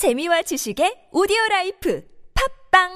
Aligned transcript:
재미와 0.00 0.40
지식의 0.40 1.10
오디오 1.12 1.36
life 1.50 2.00
팟빵 2.70 2.88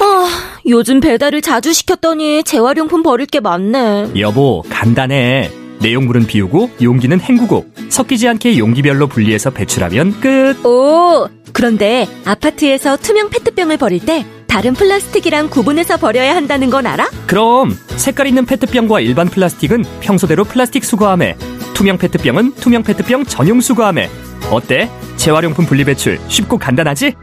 아, 0.00 0.60
요즘 0.68 1.00
배달을 1.00 1.42
자주 1.42 1.72
시켰더니 1.72 2.44
재활용품 2.44 3.02
버릴 3.02 3.26
게 3.26 3.40
많네. 3.40 4.12
여보, 4.16 4.62
간단해. 4.70 5.50
내용물은 5.80 6.28
비우고 6.28 6.70
용기는 6.80 7.20
헹구고 7.20 7.66
섞이지 7.88 8.28
않게 8.28 8.58
용기별로 8.58 9.08
분리해서 9.08 9.50
배출하면 9.50 10.20
끝. 10.20 10.64
오, 10.64 11.28
그런데 11.52 12.06
아파트에서 12.24 12.96
투명 12.96 13.28
페트병을 13.30 13.76
버릴 13.76 14.06
때 14.06 14.24
다른 14.46 14.72
플라스틱이랑 14.72 15.50
구분해서 15.50 15.96
버려야 15.96 16.36
한다는 16.36 16.70
건 16.70 16.86
알아? 16.86 17.10
그럼 17.26 17.76
색깔 17.96 18.28
있는 18.28 18.46
페트병과 18.46 19.00
일반 19.00 19.26
플라스틱은 19.28 19.82
평소대로 20.00 20.44
플라스틱 20.44 20.84
수거함에 20.84 21.36
투명 21.74 21.98
페트병은 21.98 22.54
투명 22.54 22.84
페트병 22.84 23.24
전용 23.24 23.60
수거함에 23.60 24.08
어때? 24.50 24.88
재활용품 25.16 25.66
분리 25.66 25.84
배출 25.84 26.18
쉽고 26.28 26.58
간단하지? 26.58 27.14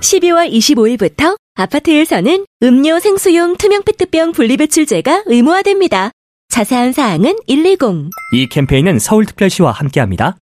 12월 0.00 0.50
25일부터 0.52 1.36
아파트에서는 1.54 2.44
음료 2.62 2.98
생수용 2.98 3.56
투명 3.56 3.82
페트병 3.82 4.32
분리배출제가 4.32 5.24
의무화됩니다. 5.26 6.10
자세한 6.48 6.92
사항은 6.92 7.36
110. 7.48 8.10
이 8.32 8.48
캠페인은 8.48 8.98
서울특별시와 8.98 9.70
함께합니다. 9.70 10.36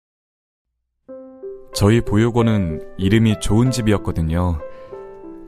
저희 1.74 2.00
보육원은 2.00 2.82
이름이 2.98 3.40
좋은 3.40 3.70
집이었거든요. 3.70 4.58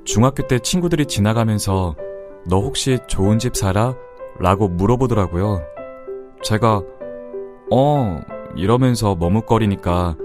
중학교 0.05 0.47
때 0.47 0.59
친구들이 0.59 1.07
지나가면서 1.07 1.97
너 2.47 2.61
혹시 2.61 2.99
좋은 3.07 3.39
집 3.39 3.57
살아? 3.57 3.95
라고 4.39 4.69
물어보더라고요. 4.69 5.63
제가 6.43 6.83
어 7.71 8.21
이러면서 8.57 9.15
머뭇거리니까 9.15 10.17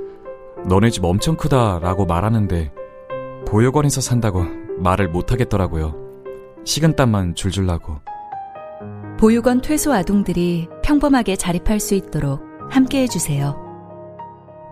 너네 0.68 0.90
집 0.90 1.04
엄청 1.06 1.36
크다 1.36 1.80
라고 1.80 2.06
말하는데 2.06 2.72
보육원에서 3.48 4.02
산다고 4.02 4.44
말을 4.78 5.10
못하겠더라고요. 5.10 5.96
식은땀만 6.66 7.36
줄줄 7.36 7.66
나고. 7.66 7.98
보육원 9.18 9.62
퇴소 9.62 9.92
아동들이 9.94 10.68
평범하게 10.84 11.36
자립할 11.36 11.80
수 11.80 11.96
있도록 11.96 12.42
함께 12.70 13.02
해 13.04 13.08
주세요. 13.08 13.58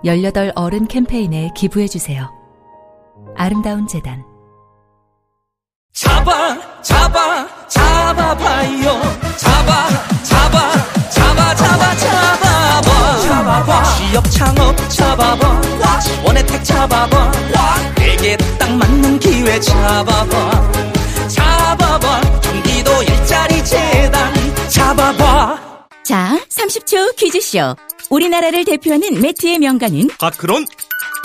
18 0.06 0.53
어른 0.56 0.88
캠페인에 0.88 1.50
기부해 1.56 1.88
주세요. 1.88 2.30
아름다운 3.36 3.88
재단. 3.88 4.23
잡아 5.92 6.81
잡아 6.84 7.47
잡아봐요 7.67 9.02
잡아 9.38 9.90
잡아 10.23 10.72
잡아 11.09 11.56
잡아 11.56 11.95
잡아봐 11.95 13.19
잡아봐 13.22 13.84
취업 13.84 14.23
창업 14.30 14.75
잡아봐 14.90 15.56
잡아봐. 16.88 17.32
내게 17.96 18.38
딱 18.58 18.72
맞는 18.76 19.20
기회 19.20 19.60
잡아봐. 19.60 20.72
잡아봐. 21.28 22.22
경기도 22.42 23.04
일자리 23.04 23.66
재단. 23.66 24.34
잡아봐. 24.70 25.60
자, 26.04 26.40
30초 26.50 27.16
퀴즈쇼. 27.18 27.76
우리나라를 28.10 28.64
대표하는 28.64 29.22
매트의 29.22 29.60
명가는? 29.60 30.08
파크론. 30.20 30.66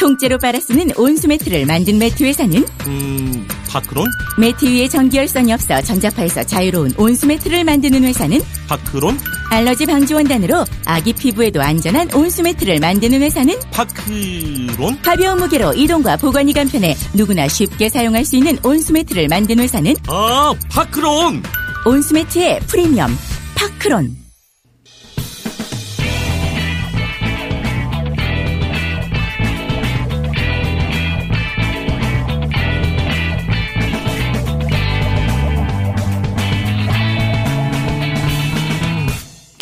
통째로 0.01 0.39
빨아 0.39 0.59
쓰는 0.59 0.91
온수 0.97 1.29
매트를 1.29 1.65
만든 1.65 1.97
매트 1.99 2.25
회사는? 2.25 2.65
음 2.87 3.49
파크론? 3.69 4.05
매트 4.37 4.65
위에 4.65 4.89
전기열선이 4.89 5.53
없어 5.53 5.81
전자파에서 5.81 6.43
자유로운 6.43 6.93
온수 6.97 7.27
매트를 7.27 7.63
만드는 7.63 8.03
회사는? 8.03 8.41
파크론 8.67 9.17
알러지 9.53 9.85
방지 9.85 10.15
원단으로 10.15 10.65
아기 10.87 11.13
피부에도 11.13 11.61
안전한 11.61 12.09
온수 12.15 12.43
매트를 12.43 12.81
만드는 12.81 13.21
회사는 13.21 13.55
파크론 13.71 15.03
가벼운 15.03 15.41
무게로 15.41 15.75
이동과 15.75 16.17
보관이 16.17 16.55
간편해 16.55 16.97
누구나 17.13 17.47
쉽게 17.47 17.91
사용할 17.91 18.25
수 18.25 18.37
있는 18.37 18.57
온수 18.63 18.95
매트를 18.95 19.29
만드는 19.29 19.63
회사는 19.65 19.95
아 20.09 20.55
파크론 20.71 21.43
온수 21.85 22.15
매트의 22.15 22.61
프리미엄 22.61 23.15
파크론. 23.55 24.22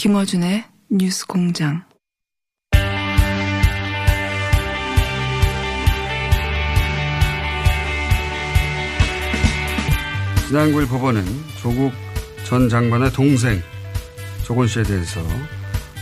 김어준의 0.00 0.65
뉴스 0.88 1.27
공장. 1.27 1.84
지난 10.49 10.72
9일 10.72 10.89
법원은 10.89 11.22
조국 11.60 11.93
전 12.47 12.71
장관의 12.71 13.12
동생 13.12 13.60
조건 14.47 14.66
씨에 14.66 14.84
대해서 14.84 15.21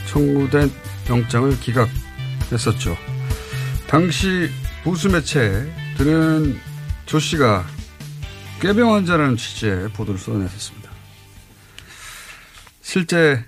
청구된 0.07 0.71
영장을 1.11 1.59
기각했었죠. 1.59 2.97
당시 3.89 4.49
보수 4.85 5.09
매체들은 5.09 6.57
조 7.05 7.19
씨가 7.19 7.67
꾀병 8.61 8.95
환자라는 8.95 9.37
취지의 9.37 9.89
보도를 9.89 10.21
쏟아냈었습니다. 10.21 10.89
실제 12.81 13.48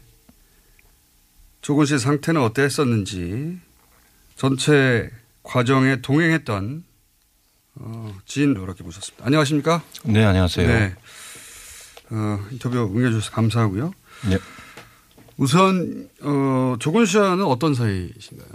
조건 1.60 1.87
씨의 1.87 1.98
상태는 1.98 2.41
어땠었는지 2.41 3.59
전체 4.37 5.10
과정에 5.43 6.00
동행했던 6.00 6.84
어, 7.76 8.15
지인 8.25 8.53
이렇게 8.53 8.82
모셨습니다. 8.82 9.26
안녕하십니까? 9.26 9.82
네, 10.04 10.25
안녕하세요. 10.25 10.66
네. 10.66 10.94
어, 12.10 12.41
인터뷰 12.50 12.91
응해주셔서 12.94 13.31
감사하고요. 13.31 13.93
네. 14.28 14.38
우선 15.37 16.09
어, 16.22 16.76
조건 16.78 17.06
씨와는 17.06 17.44
어떤 17.44 17.75
사이이신가요? 17.75 18.48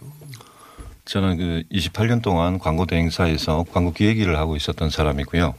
저는 1.06 1.38
그 1.38 1.64
28년 1.72 2.22
동안 2.22 2.58
광고 2.60 2.86
대행사에서 2.86 3.66
광고 3.72 3.94
기획 3.94 4.18
일을 4.18 4.38
하고 4.38 4.56
있었던 4.56 4.90
사람이고요. 4.90 5.54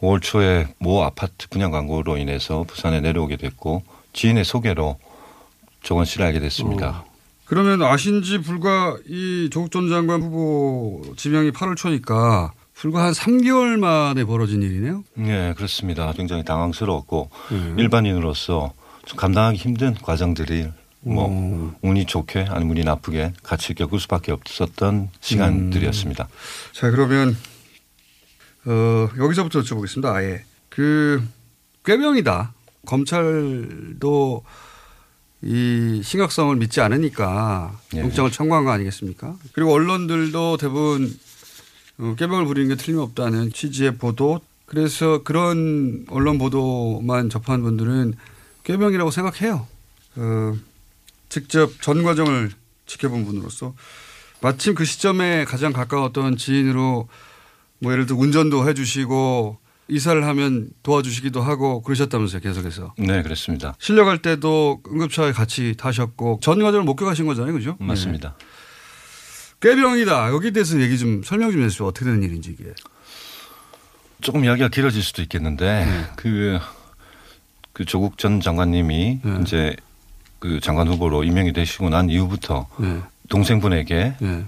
5월 0.00 0.20
초에 0.20 0.68
모 0.78 1.02
아파트 1.04 1.48
분양 1.48 1.70
광고로 1.70 2.18
인해서 2.18 2.64
부산에 2.64 3.00
내려오게 3.00 3.36
됐고 3.36 3.82
지인의 4.12 4.44
소개로 4.44 4.98
조건 5.86 6.04
씨를 6.04 6.26
알게 6.26 6.40
됐습니다. 6.40 6.88
어. 6.88 7.04
그러면 7.44 7.80
아신 7.80 8.20
지 8.22 8.38
불과 8.38 8.96
이 9.06 9.48
조국 9.52 9.70
전 9.70 9.88
장관 9.88 10.20
후보 10.20 11.14
지명이 11.16 11.52
8월 11.52 11.76
초니까 11.76 12.52
불과 12.74 13.04
한 13.04 13.12
3개월 13.12 13.78
만에 13.78 14.24
벌어진 14.24 14.62
일이네요. 14.62 15.04
네, 15.14 15.54
그렇습니다. 15.54 16.12
굉장히 16.12 16.44
당황스러웠고 16.44 17.30
음. 17.52 17.76
일반인으로서 17.78 18.72
좀 19.04 19.16
감당하기 19.16 19.58
힘든 19.58 19.94
과정들이 19.94 20.66
뭐 21.02 21.28
음. 21.28 21.72
운이 21.82 22.06
좋게 22.06 22.46
아니면 22.48 22.72
운이 22.76 22.84
나쁘게 22.84 23.34
같이 23.44 23.72
겪을 23.74 24.00
수밖에 24.00 24.32
없었던 24.32 25.10
시간들이었습니다. 25.20 26.26
자 26.72 26.90
그러면 26.90 27.36
어, 28.64 29.08
여기서부터 29.18 29.60
여쭤보겠습니다. 29.60 30.06
아예 30.06 30.44
그 30.68 31.22
꾀병이다. 31.84 32.54
검찰도 32.86 34.42
이 35.42 36.00
심각성을 36.02 36.56
믿지 36.56 36.80
않으니까 36.80 37.78
예. 37.94 38.00
영장을 38.00 38.30
청구한 38.30 38.64
거 38.64 38.70
아니겠습니까? 38.70 39.36
그리고 39.52 39.72
언론들도 39.72 40.56
대부분 40.56 41.14
어, 41.98 42.14
꾀병을 42.18 42.46
부리는 42.46 42.68
게 42.68 42.82
틀림없다는 42.82 43.52
취지의 43.52 43.96
보도. 43.96 44.40
그래서 44.66 45.22
그런 45.22 46.04
언론 46.08 46.38
보도만 46.38 47.30
접한 47.30 47.62
분들은 47.62 48.14
꾀병이라고 48.64 49.10
생각해요. 49.10 49.66
어, 50.16 50.56
직접 51.28 51.70
전 51.80 52.02
과정을 52.02 52.50
지켜본 52.86 53.24
분으로서 53.26 53.74
마침 54.40 54.74
그 54.74 54.84
시점에 54.84 55.44
가장 55.44 55.72
가까웠던 55.72 56.36
지인으로 56.36 57.08
뭐 57.78 57.92
예를 57.92 58.06
들어 58.06 58.18
운전도 58.18 58.68
해주시고 58.68 59.58
이사를 59.88 60.26
하면 60.26 60.68
도와주시기도 60.82 61.40
하고 61.42 61.80
그러셨다면서요 61.82 62.40
계속해서 62.40 62.94
네, 62.98 63.22
그렇습니다. 63.22 63.74
실려갈 63.78 64.18
때도 64.18 64.82
응급차에 64.90 65.32
같이 65.32 65.74
타셨고 65.78 66.40
전 66.42 66.60
과정을 66.62 66.84
목격하신 66.84 67.26
거잖아요 67.26 67.52
그죠? 67.52 67.76
맞습니다. 67.78 68.34
네. 68.38 68.46
꾀병이다 69.60 70.28
여기에 70.30 70.50
대해서 70.50 70.80
얘기 70.80 70.98
좀 70.98 71.22
설명 71.22 71.52
좀 71.52 71.62
해주세요 71.62 71.88
어떻게 71.88 72.04
된 72.06 72.22
일인지 72.22 72.50
이게 72.50 72.72
조금 74.20 74.44
이야기가 74.44 74.68
길어질 74.68 75.02
수도 75.02 75.22
있겠는데 75.22 75.86
그, 76.16 76.58
그 77.72 77.84
조국 77.84 78.18
전 78.18 78.40
장관님이 78.40 79.20
네. 79.22 79.38
이제 79.42 79.76
그 80.38 80.60
장관 80.60 80.88
후보로 80.88 81.24
임명이 81.24 81.52
되시고 81.52 81.90
난 81.90 82.10
이후부터 82.10 82.66
네. 82.78 83.00
동생분에게 83.28 84.14
네. 84.20 84.44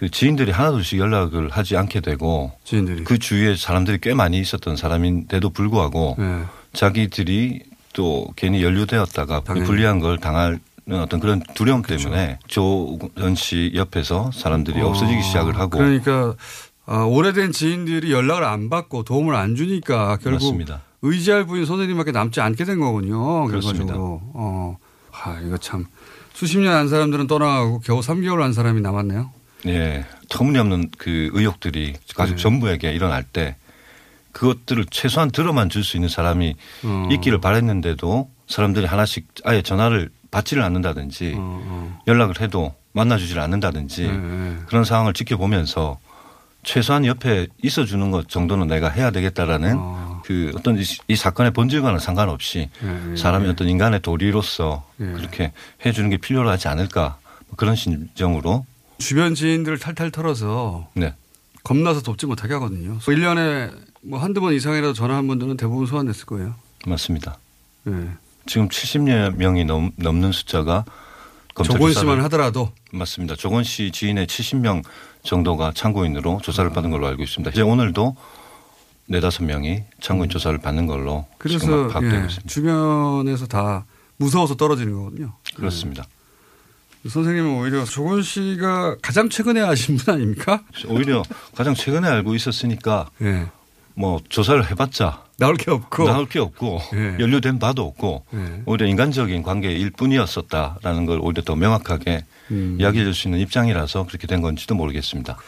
그 0.00 0.10
지인들이 0.10 0.50
하나둘씩 0.50 0.98
연락을 0.98 1.50
하지 1.50 1.76
않게 1.76 2.00
되고 2.00 2.52
지인들이 2.64 3.04
그 3.04 3.18
주위에 3.18 3.54
사람들이 3.54 3.98
꽤 4.00 4.14
많이 4.14 4.38
있었던 4.40 4.74
사람인데도 4.74 5.50
불구하고 5.50 6.16
네. 6.18 6.42
자기들이 6.72 7.60
또 7.92 8.26
괜히 8.34 8.62
연루되었다가 8.62 9.40
그 9.40 9.44
당연히. 9.44 9.66
불리한 9.66 9.98
걸 10.00 10.16
당하는 10.16 10.58
어떤 10.90 11.20
그런 11.20 11.42
두려움 11.54 11.82
때문에 11.82 12.38
조원 12.46 13.34
씨 13.36 13.72
옆에서 13.74 14.30
사람들이 14.32 14.80
없어지기 14.80 15.22
시작을 15.22 15.58
하고 15.58 15.76
그러니까 15.76 16.34
아, 16.86 17.02
오래된 17.02 17.52
지인들이 17.52 18.10
연락을 18.10 18.42
안 18.44 18.70
받고 18.70 19.02
도움을 19.02 19.34
안 19.34 19.54
주니까 19.54 20.16
결국 20.16 20.44
맞습니다. 20.46 20.80
의지할 21.02 21.44
분이 21.44 21.66
선생님밖에 21.66 22.10
남지 22.12 22.40
않게 22.40 22.64
된 22.64 22.80
거군요. 22.80 23.44
그렇습니다. 23.48 23.94
어. 23.98 24.78
아, 25.12 25.38
이거 25.46 25.58
참 25.58 25.84
수십 26.32 26.58
년 26.58 26.72
한 26.74 26.88
사람들은 26.88 27.26
떠나가고 27.26 27.80
겨우 27.80 28.00
3개월 28.00 28.38
한 28.40 28.54
사람이 28.54 28.80
남았네요. 28.80 29.30
예, 29.66 30.04
터무니없는 30.28 30.90
그 30.98 31.30
의혹들이 31.32 31.94
가족 32.14 32.36
네. 32.36 32.42
전부에게 32.42 32.92
일어날 32.92 33.22
때 33.24 33.56
그것들을 34.32 34.86
최소한 34.90 35.30
들어만 35.30 35.68
줄 35.68 35.84
수 35.84 35.96
있는 35.96 36.08
사람이 36.08 36.54
어. 36.84 37.08
있기를 37.10 37.40
바랬는데도 37.40 38.30
사람들이 38.48 38.86
하나씩 38.86 39.26
아예 39.44 39.62
전화를 39.62 40.10
받지를 40.30 40.62
않는다든지 40.62 41.34
어, 41.36 41.38
어. 41.38 41.98
연락을 42.06 42.40
해도 42.40 42.74
만나주지를 42.92 43.42
않는다든지 43.42 44.06
네, 44.06 44.12
네. 44.16 44.56
그런 44.66 44.84
상황을 44.84 45.12
지켜보면서 45.12 45.98
최소한 46.62 47.06
옆에 47.06 47.46
있어주는 47.62 48.10
것 48.10 48.28
정도는 48.28 48.66
내가 48.66 48.88
해야 48.88 49.10
되겠다라는 49.10 49.76
어. 49.78 50.22
그 50.24 50.52
어떤 50.54 50.78
이, 50.78 50.82
이 51.08 51.16
사건의 51.16 51.52
본질과는 51.52 51.98
상관없이 51.98 52.68
네, 52.80 53.16
사람이 53.16 53.44
네. 53.46 53.50
어떤 53.50 53.68
인간의 53.68 54.00
도리로서 54.00 54.84
네. 54.96 55.12
그렇게 55.12 55.52
해주는 55.84 56.08
게 56.10 56.18
필요로 56.18 56.48
하지 56.48 56.68
않을까 56.68 57.18
뭐 57.48 57.56
그런 57.56 57.74
심정으로 57.74 58.64
주변 59.00 59.34
지인들을 59.34 59.78
탈탈 59.78 60.10
털어서 60.10 60.88
네. 60.94 61.14
겁나서 61.64 62.02
돕지 62.02 62.26
못하게 62.26 62.54
하거든요. 62.54 62.98
1년에 63.00 63.72
뭐 64.02 64.18
한두 64.18 64.40
번 64.40 64.54
이상이라도 64.54 64.92
전화한 64.92 65.26
분들은 65.26 65.56
대부분 65.56 65.86
소환됐을 65.86 66.26
거예요. 66.26 66.54
맞습니다. 66.86 67.38
네. 67.84 68.08
지금 68.46 68.68
70여 68.68 69.36
명이 69.36 69.64
넘, 69.64 69.90
넘는 69.96 70.32
숫자가 70.32 70.84
조건 71.64 71.92
씨만 71.92 72.20
하더라도 72.22 72.72
맞습니다. 72.92 73.36
조건 73.36 73.64
씨 73.64 73.90
지인의 73.90 74.26
70명 74.26 74.82
정도가 75.22 75.72
참고인으로 75.74 76.40
조사를 76.42 76.70
받은 76.70 76.90
걸로 76.90 77.06
알고 77.06 77.22
있습니다. 77.22 77.50
이제 77.50 77.62
오늘도 77.62 78.16
네다섯 79.06 79.44
명이 79.44 79.82
참고인 80.00 80.30
조사를 80.30 80.56
받는 80.58 80.86
걸로 80.86 81.26
지금 81.46 81.58
그래서 81.58 81.88
파악되고 81.88 82.14
예, 82.14 82.20
있습니다. 82.26 82.48
주변에서 82.48 83.46
다 83.46 83.84
무서워서 84.16 84.56
떨어지는 84.56 84.94
거거든요. 84.94 85.34
그렇습니다. 85.54 86.04
선생님은 87.08 87.58
오히려 87.58 87.84
조건 87.84 88.22
씨가 88.22 88.96
가장 89.00 89.28
최근에 89.30 89.60
아신 89.60 89.96
분 89.96 90.14
아닙니까? 90.14 90.62
오히려 90.86 91.22
가장 91.54 91.74
최근에 91.74 92.06
알고 92.06 92.34
있었으니까 92.34 93.10
예. 93.22 93.46
뭐 93.94 94.20
조사를 94.28 94.70
해봤자 94.70 95.24
나올 95.38 95.56
게 95.56 95.70
없고. 95.70 96.04
나올 96.04 96.26
게 96.28 96.38
없고 96.38 96.80
예. 96.94 97.16
연루된 97.18 97.58
바도 97.58 97.84
없고 97.86 98.24
예. 98.34 98.62
오히려 98.66 98.86
인간적인 98.86 99.42
관계일 99.42 99.90
뿐이었었다라는 99.92 101.06
걸 101.06 101.20
오히려 101.22 101.42
더 101.42 101.56
명확하게 101.56 102.24
음. 102.50 102.76
이야기해 102.78 103.04
줄 103.04 103.14
수 103.14 103.28
있는 103.28 103.40
입장이라서 103.40 104.06
그렇게 104.06 104.26
된 104.26 104.42
건지도 104.42 104.74
모르겠습니다. 104.74 105.38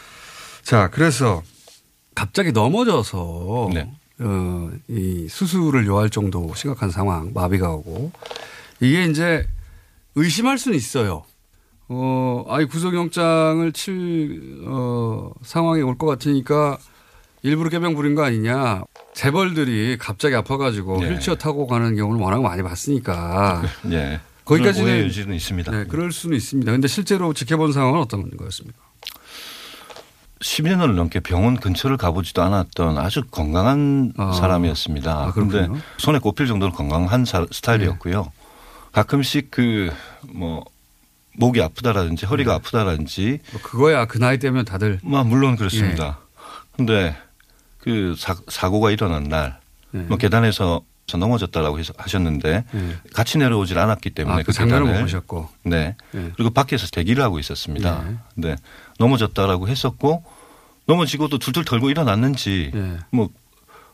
자, 0.63 0.89
그래서 0.89 1.43
갑자기 2.15 2.51
넘어져서 2.51 3.69
네. 3.73 3.91
어, 4.19 4.71
이 4.87 5.27
수술을 5.29 5.85
요할 5.85 6.09
정도 6.09 6.53
심각한 6.55 6.89
상황, 6.89 7.31
마비가 7.33 7.69
오고 7.71 8.11
이게 8.79 9.05
이제 9.05 9.45
의심할 10.15 10.57
수는 10.57 10.77
있어요. 10.77 11.25
어, 11.89 12.45
아이 12.47 12.65
구속영장을 12.65 13.71
칠 13.73 14.61
어, 14.65 15.31
상황이 15.43 15.81
올 15.81 15.97
것 15.97 16.05
같으니까 16.07 16.77
일부러 17.41 17.69
개명 17.69 17.93
부린 17.93 18.15
거 18.15 18.23
아니냐. 18.23 18.83
재벌들이 19.13 19.97
갑자기 19.99 20.35
아파가지고 20.35 21.01
네. 21.01 21.09
휠체어 21.09 21.35
타고 21.35 21.67
가는 21.67 21.95
경우를 21.95 22.21
워낙 22.21 22.41
많이 22.41 22.63
봤으니까 22.63 23.61
예. 23.91 24.19
거기까지는- 24.45 25.05
여지는 25.05 25.35
있습니다. 25.35 25.71
네, 25.71 25.85
그럴 25.85 26.11
수는 26.11 26.35
있습니다. 26.37 26.71
근데 26.71 26.87
실제로 26.87 27.33
지켜본 27.33 27.73
상황은 27.73 27.99
어떤 27.99 28.29
거였습니까? 28.31 28.77
10년을 30.39 30.93
넘게 30.95 31.19
병원 31.21 31.55
근처를 31.57 31.95
가보지도 31.97 32.41
않았던 32.41 32.97
아주 32.97 33.23
건강한 33.29 34.11
아. 34.17 34.33
사람이었습니다. 34.33 35.11
아, 35.27 35.31
그런데. 35.33 35.67
손에 35.97 36.19
꼽힐 36.19 36.47
정도로 36.47 36.71
건강한 36.73 37.23
사- 37.25 37.45
스타일이었고요. 37.51 38.31
가끔씩 38.93 39.51
그 39.51 39.91
뭐 40.33 40.63
목이 41.35 41.61
아프다라든지 41.61 42.25
허리가 42.25 42.51
네. 42.51 42.55
아프다라든지 42.55 43.39
뭐 43.51 43.61
그거야 43.61 44.05
그 44.05 44.19
나이 44.19 44.37
때면 44.37 44.65
다들 44.65 44.99
뭐 45.03 45.23
물론 45.23 45.55
그렇습니다. 45.55 46.19
예. 46.19 46.77
근데 46.77 47.15
그 47.79 48.15
사, 48.17 48.69
고가 48.69 48.91
일어난 48.91 49.23
날 49.23 49.59
네. 49.91 50.01
뭐 50.03 50.17
계단에서 50.17 50.81
저 51.05 51.17
넘어졌다라고 51.17 51.79
해서 51.79 51.93
하셨는데 51.97 52.63
네. 52.71 52.95
같이 53.13 53.37
내려오질 53.37 53.77
않았기 53.77 54.11
때문에 54.11 54.41
아, 54.41 54.43
그못 54.43 54.57
계단을 54.57 55.01
보셨고. 55.01 55.49
네. 55.63 55.95
네. 56.11 56.31
그리고 56.35 56.49
밖에서 56.51 56.87
대기를 56.87 57.21
하고 57.23 57.39
있었습니다. 57.39 58.03
네. 58.03 58.17
네. 58.35 58.55
넘어졌다라고 58.99 59.67
했었고 59.67 60.23
넘어지고도 60.85 61.39
둘둘 61.39 61.65
털고 61.65 61.89
일어났는지 61.89 62.71
네. 62.73 62.97
뭐, 63.11 63.29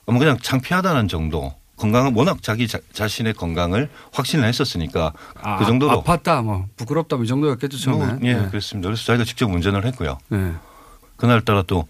뭐 0.06 0.20
그냥 0.20 0.38
창피하다는 0.40 1.08
정도 1.08 1.54
건강은 1.80 2.14
워낙 2.16 2.44
자기 2.44 2.68
자, 2.68 3.08
신의 3.08 3.34
건강을 3.34 3.90
확신을 4.12 4.46
했었으니까 4.48 5.14
아, 5.42 5.58
그 5.58 5.66
정도로 5.66 6.04
아팠다, 6.04 6.44
뭐 6.44 6.66
부끄럽다, 6.76 7.16
뭐 7.16 7.24
이 7.24 7.28
정도였겠죠 7.28 7.78
처음에. 7.78 8.06
뭐, 8.06 8.20
예, 8.24 8.34
네. 8.36 8.48
그렇습니다. 8.50 8.88
그래서 8.90 9.04
자기가 9.06 9.24
직접 9.24 9.50
운전을 9.50 9.86
했고요. 9.86 10.18
네. 10.30 10.54
그날 11.16 11.42
따라 11.42 11.64
또 11.64 11.88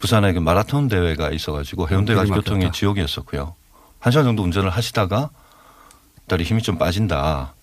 부산에 0.00 0.32
그 0.32 0.38
마라톤 0.38 0.88
대회가 0.88 1.30
있어가지고 1.30 1.88
해운대 1.88 2.14
길이 2.14 2.16
가지 2.16 2.30
교통이. 2.32 2.70
지옥이었었고요. 2.72 3.54
한 4.00 4.10
시간 4.12 4.24
정도 4.24 4.42
운전을 4.42 4.70
하시다가 4.70 5.30
다리 6.28 6.44
힘이 6.44 6.62
좀 6.62 6.78
빠진다. 6.78 7.54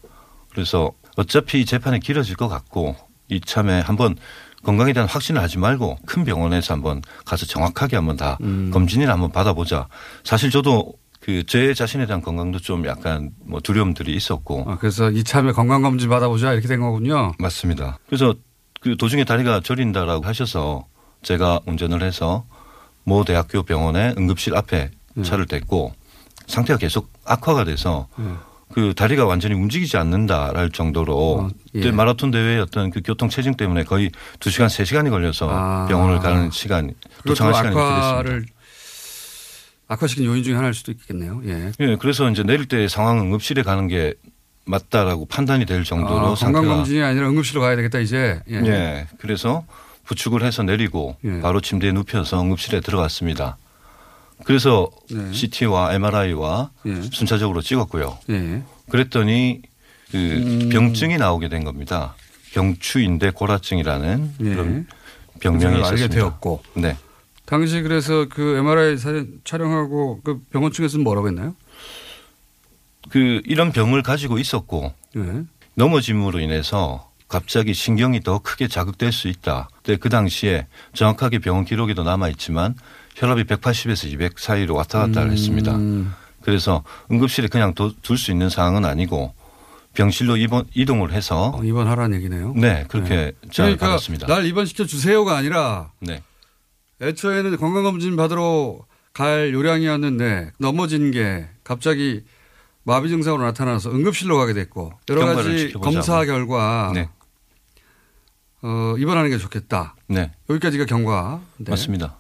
그래서 0.52 0.92
어차피 1.18 1.62
이 1.62 1.66
재판이 1.66 2.00
길어질 2.00 2.36
것 2.36 2.48
같고 2.48 2.96
이참에 3.30 3.80
한번 3.82 4.16
건강에 4.64 4.94
대한 4.94 5.08
확신을 5.10 5.42
하지 5.42 5.58
말고 5.58 5.98
큰 6.06 6.24
병원에서 6.24 6.74
한번 6.74 7.02
가서 7.26 7.46
정확하게 7.46 7.96
한번 7.96 8.16
다 8.18 8.38
음. 8.42 8.70
검진을 8.74 9.10
한번 9.10 9.32
받아보자. 9.32 9.88
사실 10.24 10.52
저도 10.52 10.94
그 11.22 11.44
제 11.46 11.74
자신에 11.74 12.06
대한 12.08 12.22
건강도 12.22 12.60
좀 12.60 12.86
약간 12.88 13.32
뭐 13.46 13.60
두려움들이 13.60 14.16
있었고 14.16 14.66
아, 14.68 14.78
그래서 14.80 15.12
이참에 15.12 15.52
건강검진 15.52 16.10
받아보자 16.10 16.54
이렇게 16.54 16.68
된 16.68 16.82
거군요. 16.82 17.34
맞습니다. 17.38 18.00
그래서 18.08 18.34
그 18.82 18.98
도중에 18.98 19.24
다리가 19.24 19.62
저린다라고 19.64 20.26
하셔서 20.26 20.86
제가 21.22 21.60
운전을 21.68 22.02
해서 22.02 22.46
모 23.04 23.24
대학교 23.24 23.62
병원의 23.64 24.16
응급실 24.18 24.56
앞에 24.56 24.90
네. 25.14 25.24
차를 25.24 25.46
댔고 25.46 25.94
상태가 26.48 26.80
계속 26.80 27.12
악화가 27.26 27.64
돼서 27.66 28.08
네. 28.18 28.26
그 28.74 28.94
다리가 28.96 29.26
완전히 29.26 29.54
움직이지 29.54 29.98
않는다랄 29.98 30.72
정도로 30.72 31.18
어, 31.40 31.50
예. 31.76 31.92
마라톤 31.92 32.32
대회의 32.32 32.62
어떤 32.62 32.90
그 32.90 33.02
교통 33.04 33.30
체증 33.30 33.56
때문에 33.56 33.84
거의 33.84 34.10
두 34.40 34.50
시간 34.50 34.70
세 34.70 34.86
시간이 34.86 35.10
걸려서 35.10 35.50
아. 35.52 35.86
병원을 35.88 36.20
가는 36.20 36.50
시간 36.52 36.94
도착한 37.26 37.54
시간이 37.54 37.76
됐습니다. 37.76 38.52
악화시킨 39.92 40.24
요인 40.26 40.42
중에 40.42 40.56
하나일 40.56 40.74
수도 40.74 40.92
있겠네요. 40.94 41.42
예. 41.46 41.72
예, 41.82 41.98
그래서 41.98 42.30
이제 42.30 42.44
내릴 42.44 42.66
때 42.66 42.88
상황 42.88 43.20
응급실에 43.20 43.62
가는 43.62 43.88
게 43.90 44.14
맞다라고 44.66 45.26
판단이 45.26 45.66
될 45.66 45.84
정도로 45.84 46.28
아, 46.28 46.34
건강검진이 46.36 47.02
아니라 47.02 47.28
응급실로 47.28 47.60
가야 47.60 47.76
되겠다 47.76 48.00
이제. 48.00 48.40
예. 48.50 48.56
예. 48.56 49.08
그래서 49.18 49.66
부축을 50.06 50.44
해서 50.44 50.64
내리고 50.64 51.18
예. 51.26 51.42
바로 51.42 51.60
침대에 51.60 51.92
눕혀서 51.92 52.42
응급실에 52.42 52.80
들어갔습니다. 52.80 53.58
그래서 54.46 54.90
네. 55.10 55.34
CT와 55.34 55.94
MRI와 55.94 56.72
예. 56.86 57.02
순차적으로 57.12 57.62
찍었고요. 57.62 58.18
예. 58.30 58.64
그랬더니 58.90 59.62
그 60.12 60.18
음. 60.18 60.70
병증이 60.70 61.18
나오게 61.18 61.50
된 61.50 61.66
겁니다. 61.66 62.16
병추인대 62.54 63.32
고라증이라는 63.32 64.34
예. 64.40 64.44
그런 64.44 64.88
병명이 65.42 65.76
그걸 65.76 65.86
알게 65.86 65.96
있었습니다. 65.96 66.16
되었고. 66.16 66.64
네. 66.76 66.96
당시 67.52 67.82
그래서 67.82 68.28
그 68.30 68.56
MRI 68.56 68.98
사진 68.98 69.42
촬영하고 69.44 70.22
그 70.24 70.40
병원 70.52 70.72
측에서는 70.72 71.04
뭐라고 71.04 71.28
했나요? 71.28 71.54
그 73.10 73.42
이런 73.44 73.74
병을 73.74 74.04
가지고 74.04 74.40
있었고 74.40 74.94
예. 75.18 75.44
넘어짐으로 75.76 76.40
인해서 76.40 77.12
갑자기 77.28 77.74
신경이 77.74 78.22
더 78.22 78.40
크게 78.40 78.70
자극될 78.70 79.12
수 79.12 79.28
있다. 79.28 79.68
근데 79.84 80.00
그 80.00 80.08
당시에 80.08 80.68
정확하게 80.94 81.40
병원 81.40 81.66
기록에도 81.66 82.04
남아 82.04 82.30
있지만 82.30 82.74
혈압이 83.18 83.44
180에서 83.44 84.10
200 84.10 84.40
사이로 84.40 84.74
왔다 84.74 85.00
갔다 85.00 85.24
음. 85.24 85.32
했습니다. 85.32 85.78
그래서 86.44 86.86
응급실에 87.12 87.50
그냥 87.50 87.74
둘 87.74 88.18
수 88.18 88.32
있는 88.32 88.50
상황은 88.50 88.86
아니고 88.86 89.34
병실로 89.94 90.38
입원 90.38 90.64
이동을 90.74 91.12
해서 91.12 91.52
어, 91.54 91.62
입원하라는 91.66 92.16
얘기네요. 92.16 92.54
네 92.56 92.86
그렇게 92.88 93.34
제안을 93.52 93.76
그러니까 93.76 93.88
받았습니다. 93.88 94.28
날 94.28 94.46
입원시켜 94.46 94.86
주세요가 94.86 95.36
아니라 95.36 95.92
네. 96.00 96.24
애초에는 97.02 97.58
건강검진 97.58 98.16
받으러 98.16 98.86
갈 99.14 99.54
요량이었는데 99.54 100.52
넘어진 100.60 101.12
게 101.12 101.50
갑자기 101.64 102.24
마비 102.84 103.10
증상으로 103.10 103.44
나타나서 103.44 103.92
응급실로 103.92 104.38
가게 104.38 104.54
됐고 104.54 104.94
여러 105.10 105.26
가지 105.26 105.68
지켜보자고. 105.68 105.82
검사 105.82 106.26
결과 106.26 106.92
네. 106.94 107.10
어, 108.62 108.96
입원하는 108.98 109.30
게 109.30 109.38
좋겠다. 109.38 109.96
네. 110.08 110.32
여기까지가 110.50 110.86
경과. 110.86 111.42
네. 111.58 111.72
맞습니다. 111.72 112.18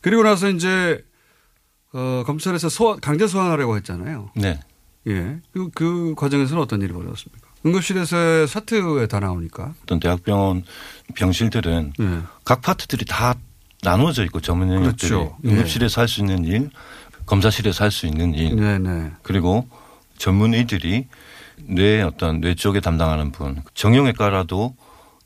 그리고 0.00 0.22
나서 0.22 0.48
이제 0.48 1.04
어, 1.92 2.22
검찰에서 2.26 2.68
소환, 2.68 3.00
강제 3.00 3.26
소환하려고 3.26 3.76
했잖아요. 3.76 4.30
네. 4.36 4.60
예. 5.06 5.40
그, 5.52 5.70
그 5.70 6.14
과정에서는 6.16 6.62
어떤 6.62 6.82
일이 6.82 6.92
벌어졌습니까? 6.92 7.48
응급실에서 7.64 8.46
사트에 8.46 9.06
다 9.06 9.20
나오니까. 9.20 9.74
어떤 9.82 10.00
대학병원 10.00 10.64
병실들은 11.14 11.92
예. 12.00 12.18
각 12.44 12.62
파트들이 12.62 13.04
다 13.06 13.34
나누어져 13.82 14.24
있고 14.24 14.40
전문 14.40 14.72
영역들이 14.72 15.10
그렇죠. 15.10 15.36
예. 15.44 15.48
응급실에서 15.48 16.00
할 16.00 16.08
수 16.08 16.20
있는 16.20 16.44
일, 16.44 16.70
검사실에서 17.26 17.84
할 17.84 17.90
수 17.90 18.06
있는 18.06 18.34
일, 18.34 18.56
네네. 18.56 19.12
그리고 19.22 19.68
전문의들이 20.18 21.08
뇌 21.64 22.02
어떤 22.02 22.40
뇌 22.40 22.54
쪽에 22.54 22.80
담당하는 22.80 23.32
분, 23.32 23.62
정형외과라도 23.74 24.74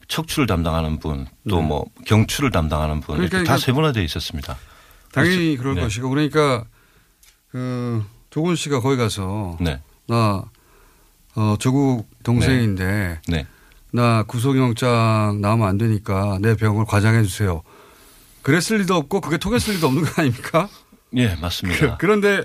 척추를 0.06 0.46
담당하는 0.46 0.98
분, 0.98 1.26
또 1.48 1.60
네. 1.60 1.66
뭐 1.66 1.84
경추를 2.06 2.50
담당하는 2.50 3.00
분 3.00 3.16
그러니까 3.16 3.38
이렇게 3.38 3.48
다 3.48 3.56
세분화되어 3.56 4.02
있었습니다. 4.02 4.56
당연히. 5.12 5.56
그럴 5.56 5.74
네. 5.76 5.80
것이고 5.82 6.08
그러니까 6.10 6.64
그 7.50 8.04
조건 8.30 8.56
씨가 8.56 8.80
거기 8.80 8.96
가서 8.96 9.56
네, 9.60 9.80
나 10.06 10.44
어, 11.36 11.56
조국 11.58 12.08
동생인데 12.22 13.20
네, 13.28 13.46
나 13.92 14.24
구속영장 14.24 15.38
나오면 15.40 15.66
안 15.68 15.78
되니까 15.78 16.38
내 16.40 16.54
병을 16.56 16.84
과장해 16.84 17.22
주세요. 17.22 17.62
그랬을 18.44 18.78
리도 18.78 18.94
없고 18.94 19.20
그게 19.20 19.38
통했을 19.38 19.74
리도 19.74 19.88
없는 19.88 20.04
거 20.04 20.22
아닙니까? 20.22 20.68
예, 21.16 21.34
맞습니다. 21.36 21.96
그 21.96 22.06
런데 22.06 22.42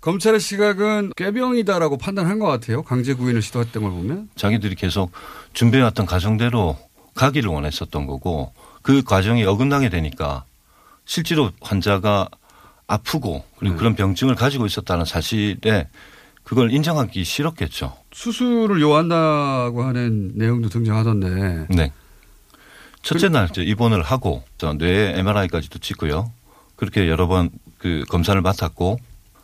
검찰의 0.00 0.40
시각은 0.40 1.12
꾀병이다라고 1.16 1.96
판단한 1.98 2.38
것 2.38 2.46
같아요. 2.46 2.82
강제 2.82 3.14
구인을 3.14 3.42
시도했던 3.42 3.82
걸 3.82 3.92
보면. 3.92 4.28
자기들이 4.36 4.74
계속 4.74 5.12
준비해왔던 5.54 6.06
과정대로 6.06 6.76
가기를 7.14 7.50
원했었던 7.50 8.06
거고 8.06 8.52
그 8.82 9.02
과정이 9.02 9.44
어긋나게 9.44 9.88
되니까 9.88 10.44
실제로 11.04 11.50
환자가 11.60 12.28
아프고 12.86 13.44
그리고 13.58 13.74
네. 13.74 13.78
그런 13.78 13.94
병증을 13.94 14.34
가지고 14.34 14.66
있었다는 14.66 15.04
사실에 15.04 15.88
그걸 16.42 16.72
인정하기 16.72 17.24
싫었겠죠. 17.24 17.94
수술을 18.12 18.80
요한다고 18.80 19.82
하는 19.82 20.32
내용도 20.34 20.68
등장하던데. 20.68 21.66
네. 21.68 21.92
첫째 23.02 23.28
날 23.28 23.48
이제 23.50 23.62
입원을 23.62 24.02
하고 24.02 24.44
저뇌 24.58 25.14
MRI까지도 25.18 25.78
찍고요. 25.78 26.30
그렇게 26.76 27.08
여러 27.08 27.26
번 27.26 27.50
그 27.78 28.04
검사를 28.08 28.38
맡았고 28.40 28.98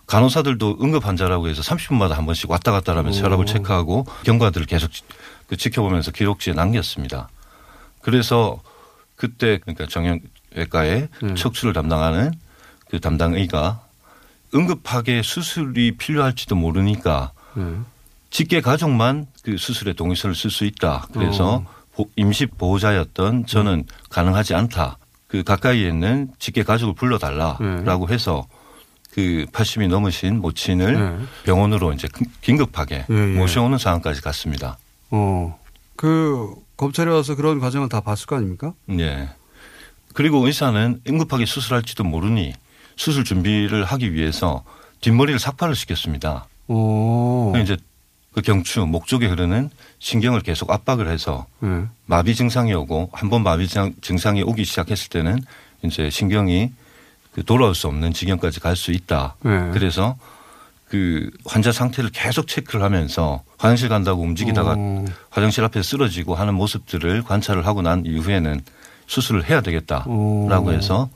간호사들도 0.08 0.78
응급 0.82 1.06
환자라고 1.06 1.46
해서 1.48 1.62
30분마다 1.62 2.10
한 2.14 2.26
번씩 2.26 2.50
왔다 2.50 2.72
갔다 2.72 2.96
하면서 2.96 3.20
오. 3.20 3.24
혈압을 3.26 3.46
체크하고 3.46 4.06
경과들을 4.24 4.66
계속 4.66 4.92
지- 4.92 5.02
그 5.46 5.56
지켜보면서 5.56 6.10
기록지에 6.10 6.52
남겼습니다. 6.52 7.28
그래서 8.02 8.60
그때 9.14 9.58
그러니까 9.58 9.86
정형외과에 9.86 11.08
네. 11.22 11.34
척추를 11.36 11.72
담당하는 11.74 12.32
그 12.90 12.98
담당 12.98 13.34
의가 13.34 13.84
응급하게 14.52 15.22
수술이 15.22 15.96
필요할지도 15.96 16.56
모르니까 16.56 17.30
네. 17.54 17.62
직계 18.30 18.60
가족만 18.60 19.28
그 19.44 19.56
수술에 19.56 19.92
동의서를 19.92 20.34
쓸 20.34 20.50
수 20.50 20.64
있다. 20.64 21.06
그래서 21.12 21.62
어. 21.64 21.66
보- 21.94 22.08
임시 22.16 22.46
보호자였던 22.46 23.46
저는 23.46 23.84
가능하지 24.10 24.54
않다. 24.54 24.98
그 25.28 25.42
가까이에 25.42 25.88
있는 25.88 26.28
직계 26.38 26.62
가족을 26.62 26.94
불러달라라고 26.94 28.08
해서 28.08 28.46
그 29.12 29.46
80이 29.52 29.88
넘으신 29.88 30.40
모친을 30.40 31.18
네. 31.18 31.24
병원으로 31.44 31.92
이제 31.92 32.08
긴- 32.14 32.26
긴급하게 32.40 33.06
예, 33.08 33.14
예. 33.14 33.38
모셔오는 33.38 33.78
상황까지 33.78 34.20
갔습니다. 34.22 34.76
어. 35.10 35.58
그 35.96 36.52
검찰에 36.76 37.10
와서 37.10 37.36
그런 37.36 37.60
과정을 37.60 37.88
다 37.88 38.00
봤을 38.00 38.26
거 38.26 38.36
아닙니까? 38.36 38.74
예. 38.98 39.28
그리고 40.14 40.44
의사는 40.46 41.00
응급하게 41.08 41.46
수술할지도 41.46 42.02
모르니 42.04 42.52
수술 42.96 43.24
준비를 43.24 43.84
하기 43.84 44.12
위해서 44.12 44.64
뒷머리를 45.00 45.38
삭발을 45.38 45.74
시켰습니다. 45.76 46.46
어. 46.68 47.52
이제 47.62 47.76
그 48.34 48.42
경추 48.42 48.80
목 48.84 49.06
쪽에 49.06 49.26
흐르는 49.26 49.70
신경을 50.00 50.40
계속 50.40 50.70
압박을 50.70 51.08
해서 51.08 51.46
네. 51.60 51.84
마비 52.06 52.34
증상이 52.34 52.74
오고 52.74 53.10
한 53.12 53.30
번 53.30 53.42
마비 53.44 53.68
증- 53.68 53.94
증상이 54.00 54.42
오기 54.42 54.64
시작했을 54.64 55.08
때는 55.08 55.38
이제 55.82 56.10
신경이 56.10 56.72
그 57.32 57.44
돌아올 57.44 57.74
수 57.74 57.86
없는 57.86 58.12
지경까지 58.12 58.60
갈 58.60 58.74
수 58.76 58.90
있다. 58.90 59.36
네. 59.42 59.70
그래서 59.72 60.16
그 60.88 61.30
환자 61.46 61.70
상태를 61.72 62.10
계속 62.10 62.46
체크를 62.48 62.82
하면서 62.82 63.42
화장실 63.58 63.88
간다고 63.88 64.22
움직이다가 64.22 64.74
어. 64.76 65.04
화장실 65.30 65.62
앞에 65.64 65.82
쓰러지고 65.82 66.34
하는 66.34 66.54
모습들을 66.54 67.22
관찰을 67.22 67.66
하고 67.66 67.82
난 67.82 68.04
이후에는 68.04 68.60
수술을 69.06 69.48
해야 69.48 69.60
되겠다라고 69.60 70.68
어. 70.68 70.70
해서 70.72 71.08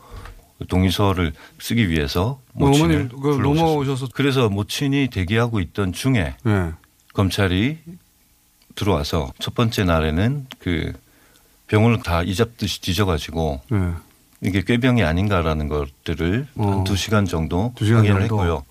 동의서를 0.68 1.32
쓰기 1.60 1.88
위해서 1.90 2.40
뭐 2.52 2.68
모친을 2.70 3.08
그. 3.08 3.28
넘어오셔서 3.42 4.08
그래서 4.14 4.48
모친이 4.48 5.08
대기하고 5.12 5.60
있던 5.60 5.92
중에 5.92 6.34
네. 6.44 6.70
검찰이 7.18 7.78
들어와서 8.76 9.32
첫 9.40 9.52
번째 9.56 9.82
날에는 9.82 10.46
그 10.60 10.92
병을 11.66 12.00
다 12.04 12.22
이잡듯이 12.22 12.80
뒤져가지고 12.80 13.60
네. 13.72 13.92
이게 14.40 14.62
꾀병이 14.62 15.02
아닌가라는 15.02 15.66
것들을 15.66 16.46
어. 16.54 16.70
한두 16.70 16.94
시간 16.94 17.24
정도 17.24 17.72
두 17.74 17.86
시간 17.86 18.02
확인을 18.06 18.28
정도? 18.28 18.36
했고요. 18.36 18.64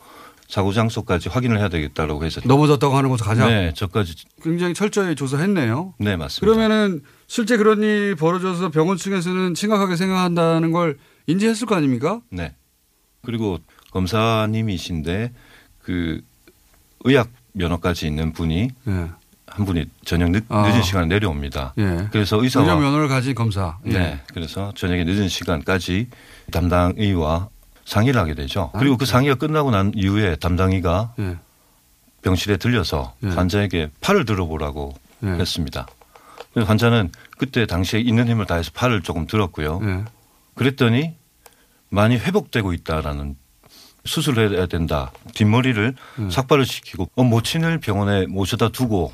사고 0.47 0.71
장소까지 0.71 1.27
확인을 1.27 1.59
해야 1.59 1.67
되겠다라고 1.67 2.23
해서 2.23 2.39
넘어졌다고 2.45 2.95
하는 2.95 3.09
곳 3.09 3.17
가자. 3.17 3.49
네, 3.49 3.73
저까지 3.73 4.15
굉장히 4.41 4.73
철저히 4.73 5.13
조사했네요. 5.13 5.95
네 5.97 6.15
맞습니다. 6.15 6.39
그러면은 6.39 7.01
실제 7.27 7.57
그런 7.57 7.83
일이 7.83 8.15
벌어져서 8.15 8.71
병원 8.71 8.95
측에서는 8.95 9.55
심각하게 9.55 9.97
생각한다는 9.97 10.71
걸 10.71 10.97
인지했을 11.25 11.67
거 11.67 11.75
아닙니까? 11.75 12.21
네. 12.29 12.55
그리고 13.25 13.57
검사님이신데 13.91 15.33
그 15.79 16.21
의학 17.03 17.27
면허까지 17.57 18.07
있는 18.07 18.31
분이 18.33 18.69
예. 18.87 19.07
한 19.47 19.65
분이 19.65 19.85
저녁 20.05 20.31
늦, 20.31 20.45
아. 20.49 20.67
늦은 20.67 20.83
시간에 20.83 21.07
내려옵니다. 21.07 21.73
예. 21.77 22.07
그래서 22.11 22.41
의사와 22.41 22.65
의료 22.65 22.79
면허를 22.79 23.07
가진 23.07 23.33
검사. 23.33 23.77
예. 23.85 23.91
네. 23.91 24.21
그래서 24.33 24.71
저녁에 24.75 25.03
늦은 25.03 25.27
시간까지 25.27 26.09
담당 26.51 26.93
의와 26.97 27.49
상의를 27.85 28.19
하게 28.19 28.35
되죠. 28.35 28.69
아, 28.73 28.79
그리고 28.79 28.97
그 28.97 29.05
네. 29.05 29.11
상의가 29.11 29.35
끝나고 29.35 29.71
난 29.71 29.91
이후에 29.95 30.35
담당의가 30.35 31.13
예. 31.19 31.37
병실에 32.21 32.57
들려서 32.57 33.15
네. 33.19 33.29
환자에게 33.29 33.89
팔을 34.01 34.25
들어보라고 34.25 34.93
예. 35.23 35.27
했습니다. 35.27 35.87
그래서 36.53 36.69
환자는 36.69 37.11
그때 37.37 37.65
당시에 37.65 37.99
있는 37.99 38.27
힘을 38.27 38.45
다해서 38.45 38.71
팔을 38.73 39.01
조금 39.01 39.25
들었고요. 39.27 39.79
예. 39.83 40.03
그랬더니 40.55 41.15
많이 41.89 42.17
회복되고 42.17 42.73
있다라는 42.73 43.35
수술을 44.11 44.57
해야 44.57 44.65
된다. 44.65 45.11
뒷머리를 45.33 45.95
네. 46.17 46.29
삭발을 46.31 46.65
시키고 46.65 47.09
어, 47.15 47.23
모친을 47.23 47.79
병원에 47.79 48.25
모셔다 48.25 48.69
두고 48.69 49.13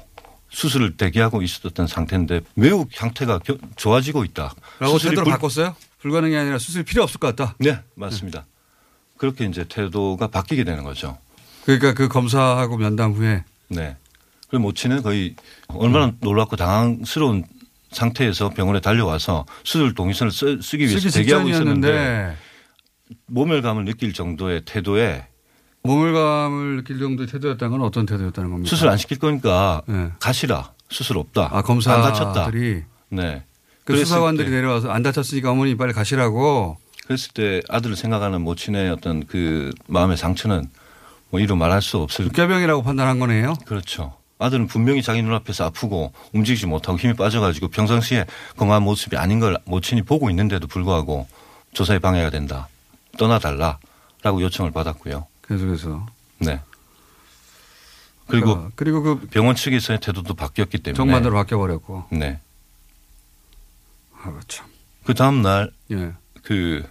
수술을 0.50 0.96
대기하고 0.98 1.42
있었던 1.42 1.88
상태인데 1.88 2.42
매우 2.54 2.86
상태가 2.94 3.40
겨- 3.40 3.58
좋아지고 3.76 4.24
있다. 4.24 4.54
라고 4.80 4.98
태도를 5.00 5.24
불- 5.24 5.34
바꿨어요? 5.34 5.76
불가능이 6.00 6.36
아니라 6.38 6.60
수술이 6.60 6.84
필요 6.84 7.04
없을 7.04 7.20
것 7.20 7.36
같다. 7.36 7.56
네, 7.60 7.80
맞습니다. 7.96 8.46
그렇게 9.18 9.46
이제 9.46 9.66
태도가 9.68 10.28
바뀌게 10.28 10.64
되는 10.64 10.84
거죠. 10.84 11.18
그러니까 11.66 11.94
그 11.94 12.08
검사하고 12.08 12.78
면담 12.78 13.14
후에 13.14 13.44
네. 13.70 13.96
그리고 14.50 14.64
모친은 14.64 15.02
거의 15.02 15.36
얼마나 15.70 16.12
놀랍고 16.20 16.56
당황스러운 16.58 17.46
상태에서 17.92 18.50
병원에 18.50 18.80
달려와서 18.82 19.46
수술 19.64 19.96
동의서를 19.96 20.32
쓰, 20.32 20.58
기 20.78 20.88
위해서 20.88 21.10
대기하고 21.10 21.50
있었는데 21.50 22.36
모멸감을 23.28 23.86
느낄 23.86 24.14
정도의 24.14 24.62
태도에 24.66 25.28
모멸감을 25.84 26.78
느낄 26.78 27.00
정도의 27.00 27.28
태도였다는 27.28 27.72
건 27.78 27.82
어떤 27.86 28.06
태도였다는 28.06 28.50
겁니까? 28.52 28.70
수술 28.70 28.88
안 28.90 28.98
시킬 28.98 29.20
거니까 29.20 29.82
네. 29.86 30.12
가시라. 30.20 30.72
수술 30.90 31.18
없다. 31.18 31.50
아안 31.52 31.64
다쳤다. 31.64 32.34
검사들이 32.34 32.84
네. 33.10 33.44
그 33.84 33.98
수사관들이 33.98 34.50
때- 34.50 34.56
내려와서 34.56 34.90
안 34.92 35.04
다쳤으니까 35.04 35.52
어머니 35.52 35.76
빨리 35.76 35.92
가시라고 35.92 36.78
그랬을 37.06 37.34
때 37.34 37.62
아들을 37.68 37.96
생각하는 37.98 38.42
모친의 38.42 38.90
어떤 38.92 39.26
그 39.26 39.72
마음의 39.88 40.16
상처는 40.16 40.70
뭐 41.30 41.40
이루 41.42 41.56
말할 41.58 41.82
수 41.82 41.98
없을 41.98 42.30
꾀병이라고 42.30 42.84
판단한 42.84 43.20
거네요. 43.20 43.56
그렇죠. 43.66 44.14
아들은 44.40 44.68
분명히 44.68 45.02
자기 45.02 45.22
눈앞에서 45.22 45.66
아프고 45.66 46.14
움직이지 46.34 46.66
못하고 46.66 46.98
힘이 46.98 47.14
빠져가지고 47.14 47.70
평상시에 47.70 48.26
건강한 48.56 48.84
모습이 48.84 49.18
아닌 49.18 49.40
걸 49.40 49.58
모친이 49.66 50.04
보고 50.04 50.30
있는데도 50.30 50.68
불구하고 50.68 51.28
조사에 51.74 52.00
방해가 52.00 52.30
된다. 52.30 52.68
떠나달라라고 53.18 54.42
요청을 54.42 54.72
받았고요. 54.72 55.28
계속해서 55.48 56.06
네. 56.40 56.62
그리고 58.28 58.46
그러니까 58.54 58.72
그리고 58.76 59.04
그 59.04 59.28
병원 59.28 59.56
측에서의 59.56 60.00
태도도 60.00 60.34
바뀌었기 60.34 60.80
때문에 60.80 60.98
정반대로 60.98 61.36
바뀌어 61.36 61.58
버렸고 61.58 62.06
네. 62.12 62.40
아, 64.22 64.40
참. 64.48 64.66
그 65.04 65.14
다음 65.14 65.42
날 65.42 65.72
예. 65.92 66.14
그 66.44 66.84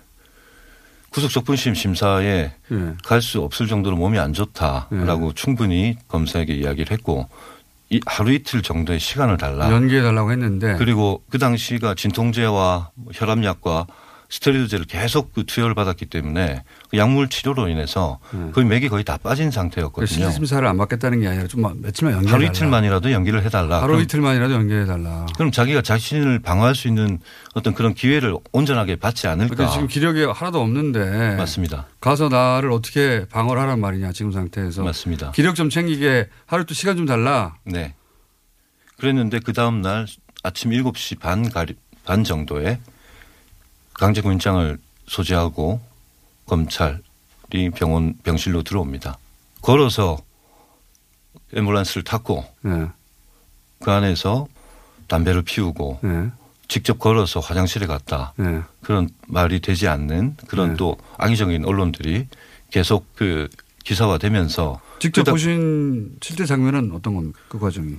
구속 1.11 1.31
적분심 1.31 1.75
심사에 1.75 2.52
예. 2.73 2.95
갈수 3.05 3.41
없을 3.41 3.67
정도로 3.67 3.97
몸이 3.97 4.19
안 4.19 4.33
좋다라고 4.33 5.29
네. 5.29 5.33
충분히 5.35 5.97
검사에게 6.09 6.55
이야기를 6.55 6.93
했고 6.93 7.29
이 7.88 8.00
하루 8.07 8.33
이틀 8.33 8.62
정도의 8.62 9.00
시간을 9.00 9.37
달라. 9.37 9.71
연기해 9.71 10.02
달라고 10.02 10.31
했는데 10.33 10.76
그리고 10.76 11.23
그 11.31 11.38
당시가 11.38 11.95
진통제와 11.95 12.91
뭐 12.95 13.12
혈압약과 13.14 13.87
스테로이드제를 14.33 14.87
계속 14.87 15.35
그 15.35 15.45
투여를 15.45 15.75
받았기 15.75 16.07
때문에 16.07 16.65
그 16.91 16.97
약물 16.97 17.29
치료로 17.29 17.69
인해서 17.69 18.19
거의 18.55 18.67
맥이 18.67 18.89
거의 18.89 19.05
다 19.05 19.19
빠진 19.19 19.51
상태였거든요. 19.51 20.07
실질 20.07 20.33
심사를 20.33 20.67
안 20.67 20.79
받겠다는 20.79 21.21
게 21.21 21.29
아니라 21.29 21.47
좀 21.47 21.61
며칠만 21.83 22.15
연기해 22.15 22.33
하루. 22.33 22.45
이틀만이라도 22.47 23.12
연기를 23.12 23.43
해달라. 23.45 23.83
하루 23.83 24.01
이틀만이라도 24.01 24.55
연기해 24.55 24.87
달라. 24.87 25.27
그럼 25.37 25.53
자기가 25.53 25.83
자신을 25.83 26.39
방어할 26.39 26.75
수 26.75 26.89
있는 26.89 27.19
어떤 27.53 27.75
그런 27.75 27.93
기회를 27.93 28.35
온전하게 28.53 28.97
받지 28.97 29.27
않을까. 29.27 29.55
근데 29.55 29.71
지금 29.71 29.87
기력이 29.87 30.25
하나도 30.25 30.62
없는데 30.62 31.37
맞습니다. 31.37 31.89
가서 32.01 32.31
나를 32.31 32.73
어떻게 32.73 33.27
방어를 33.29 33.61
하란 33.61 33.81
말이냐 33.81 34.12
지금 34.12 34.33
상태에서 34.33 34.83
맞습니다. 34.83 35.33
기력 35.33 35.57
좀 35.57 35.69
챙기게 35.69 36.31
하루 36.47 36.65
또 36.65 36.73
시간 36.73 36.97
좀 36.97 37.05
달라. 37.05 37.57
네. 37.65 37.95
그랬는데 38.97 39.41
그 39.41 39.53
다음 39.53 39.83
날 39.83 40.07
아침 40.43 40.71
7시 40.71 41.19
반 41.19 41.51
가리, 41.51 41.75
반 42.07 42.25
정도에 42.25 42.81
강제구인장을 44.02 44.78
소지하고 45.06 45.80
검찰이 46.47 47.71
병원 47.76 48.14
병실로 48.25 48.64
들어옵니다. 48.64 49.16
걸어서 49.61 50.18
앰뷸런스를 51.54 52.04
탔고 52.04 52.44
네. 52.62 52.88
그 53.80 53.92
안에서 53.92 54.49
담배를 55.06 55.42
피우고 55.42 56.00
네. 56.02 56.30
직접 56.66 56.99
걸어서 56.99 57.38
화장실에 57.38 57.87
갔다. 57.87 58.32
네. 58.37 58.62
그런 58.82 59.09
말이 59.28 59.61
되지 59.61 59.87
않는 59.87 60.37
그런 60.49 60.71
네. 60.71 60.76
또 60.76 60.97
악의적인 61.18 61.64
언론들이 61.64 62.26
계속 62.73 63.06
그 63.14 63.49
기사화되면서 63.85 64.80
직접 64.99 65.23
보신 65.25 66.16
실제 66.21 66.44
장면은 66.44 66.90
어떤 66.92 67.14
겁니까? 67.14 67.38
그 67.49 67.61
과정이. 67.61 67.99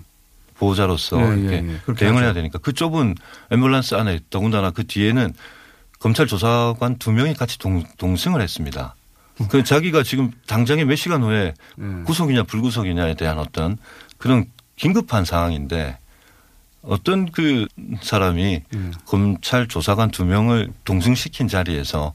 보호자로서 0.55 1.22
예, 1.22 1.39
이렇게 1.39 1.55
예, 1.55 1.79
예. 1.88 1.93
대응을 1.93 2.17
하죠. 2.17 2.25
해야 2.25 2.33
되니까 2.33 2.60
그 2.60 2.74
좁은 2.74 3.15
앰뷸런스 3.51 3.98
안에 3.98 4.19
더군다나 4.29 4.72
그 4.72 4.86
뒤에는 4.86 5.33
검찰 6.03 6.27
조사관 6.27 6.98
두 6.98 7.13
명이 7.13 7.33
같이 7.33 7.57
동, 7.57 7.81
동승을 7.98 8.41
했습니다. 8.41 8.93
그 9.48 9.63
자기가 9.63 10.03
지금 10.03 10.31
당장에 10.48 10.83
몇 10.83 10.98
시간 10.98 11.24
후에 11.24 11.53
예. 11.79 12.03
구속이냐 12.03 12.43
불구속이냐에 12.43 13.15
대한 13.15 13.39
어떤 13.39 13.77
그런 14.17 14.45
긴급한 14.75 15.24
상황인데 15.24 15.98
어떤 16.81 17.31
그 17.31 17.67
사람이 18.01 18.43
예. 18.43 18.91
검찰 19.05 19.69
조사관 19.69 20.12
두 20.12 20.25
명을 20.25 20.74
동승시킨 20.83 21.48
자리에서 21.48 22.13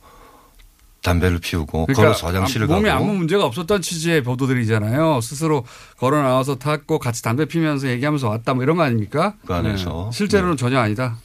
담배를 1.02 1.38
피우고 1.38 1.86
그러니까 1.86 2.02
걸어서 2.02 2.26
화장실을 2.26 2.66
가고 2.66 2.86
아무 2.90 3.14
문제가 3.14 3.46
없었던 3.46 3.80
취지의 3.80 4.22
보도들이잖아요. 4.22 5.22
스스로 5.22 5.64
걸어 5.96 6.20
나와서 6.20 6.56
탔고 6.56 6.98
같이 6.98 7.22
담배 7.22 7.46
피면서 7.46 7.88
얘기하면서 7.88 8.28
왔다 8.28 8.52
뭐 8.52 8.62
이런 8.64 8.76
거 8.76 8.82
아닙니까? 8.82 9.32
그 9.46 9.54
안에서. 9.54 10.10
네. 10.12 10.16
실제로는 10.18 10.58
전혀 10.58 10.78
아니다. 10.78 11.16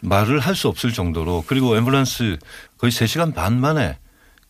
말을 0.00 0.40
할 0.40 0.54
수 0.54 0.68
없을 0.68 0.92
정도로 0.92 1.44
그리고 1.46 1.74
앰뷸런스 1.76 2.38
거의 2.78 2.90
3시간 2.90 3.34
반 3.34 3.60
만에 3.60 3.98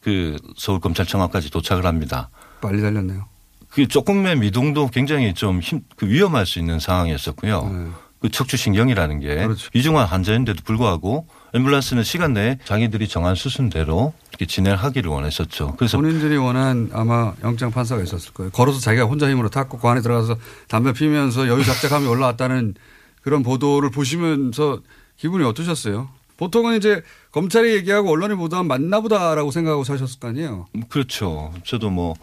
그 0.01 0.37
서울 0.57 0.81
검찰청 0.81 1.23
앞까지 1.23 1.51
도착을 1.51 1.85
합니다. 1.87 2.31
빨리 2.61 2.81
달렸네요. 2.81 3.27
그 3.69 3.87
조금의 3.87 4.37
미동도 4.37 4.89
굉장히 4.89 5.35
좀 5.35 5.61
힘, 5.61 5.83
그 5.97 6.07
위험할 6.09 6.47
수 6.47 6.59
있는 6.59 6.81
상황이었었고요. 6.81 7.69
네. 7.73 7.91
그 8.21 8.29
척추신경이라는 8.29 9.21
게 9.21 9.35
그렇죠. 9.37 9.69
위중한 9.73 10.07
환자인데도 10.07 10.63
불구하고 10.65 11.27
앰뷸런스는 11.55 12.05
시간 12.05 12.35
내에 12.35 12.59
자기들이 12.65 13.09
정한 13.09 13.35
수순대로 13.35 14.13
이렇게 14.31 14.47
진행하기를 14.47 15.11
원했었죠. 15.11 15.77
그래서 15.79 15.97
본인들이 15.99 16.37
원한 16.37 16.91
아마 16.93 17.33
영장 17.43 17.71
판사가 17.71 18.03
있었을 18.03 18.33
거예요. 18.33 18.51
걸어서 18.51 18.79
자기가 18.81 19.05
혼자 19.05 19.29
힘으로 19.31 19.49
탔고 19.49 19.79
그 19.79 19.89
안에 19.89 20.01
들어가서 20.03 20.37
담배 20.69 20.93
피면서 20.93 21.49
여유 21.49 21.65
작작하며 21.65 22.09
올라왔다는 22.11 22.75
그런 23.23 23.43
보도를 23.43 23.91
보시면서 23.91 24.81
기분이 25.21 25.45
어떠셨어요? 25.45 26.09
보통은 26.37 26.77
이제 26.77 27.03
검찰이 27.33 27.75
얘기하고 27.75 28.11
언론이 28.11 28.35
보도하면 28.35 28.67
맞나 28.67 29.01
보다라고 29.01 29.51
생각하고 29.51 29.85
사셨을 29.85 30.19
거 30.19 30.29
아니에요. 30.29 30.67
그렇죠. 30.89 31.53
저도 31.65 31.91
뭐 31.91 32.15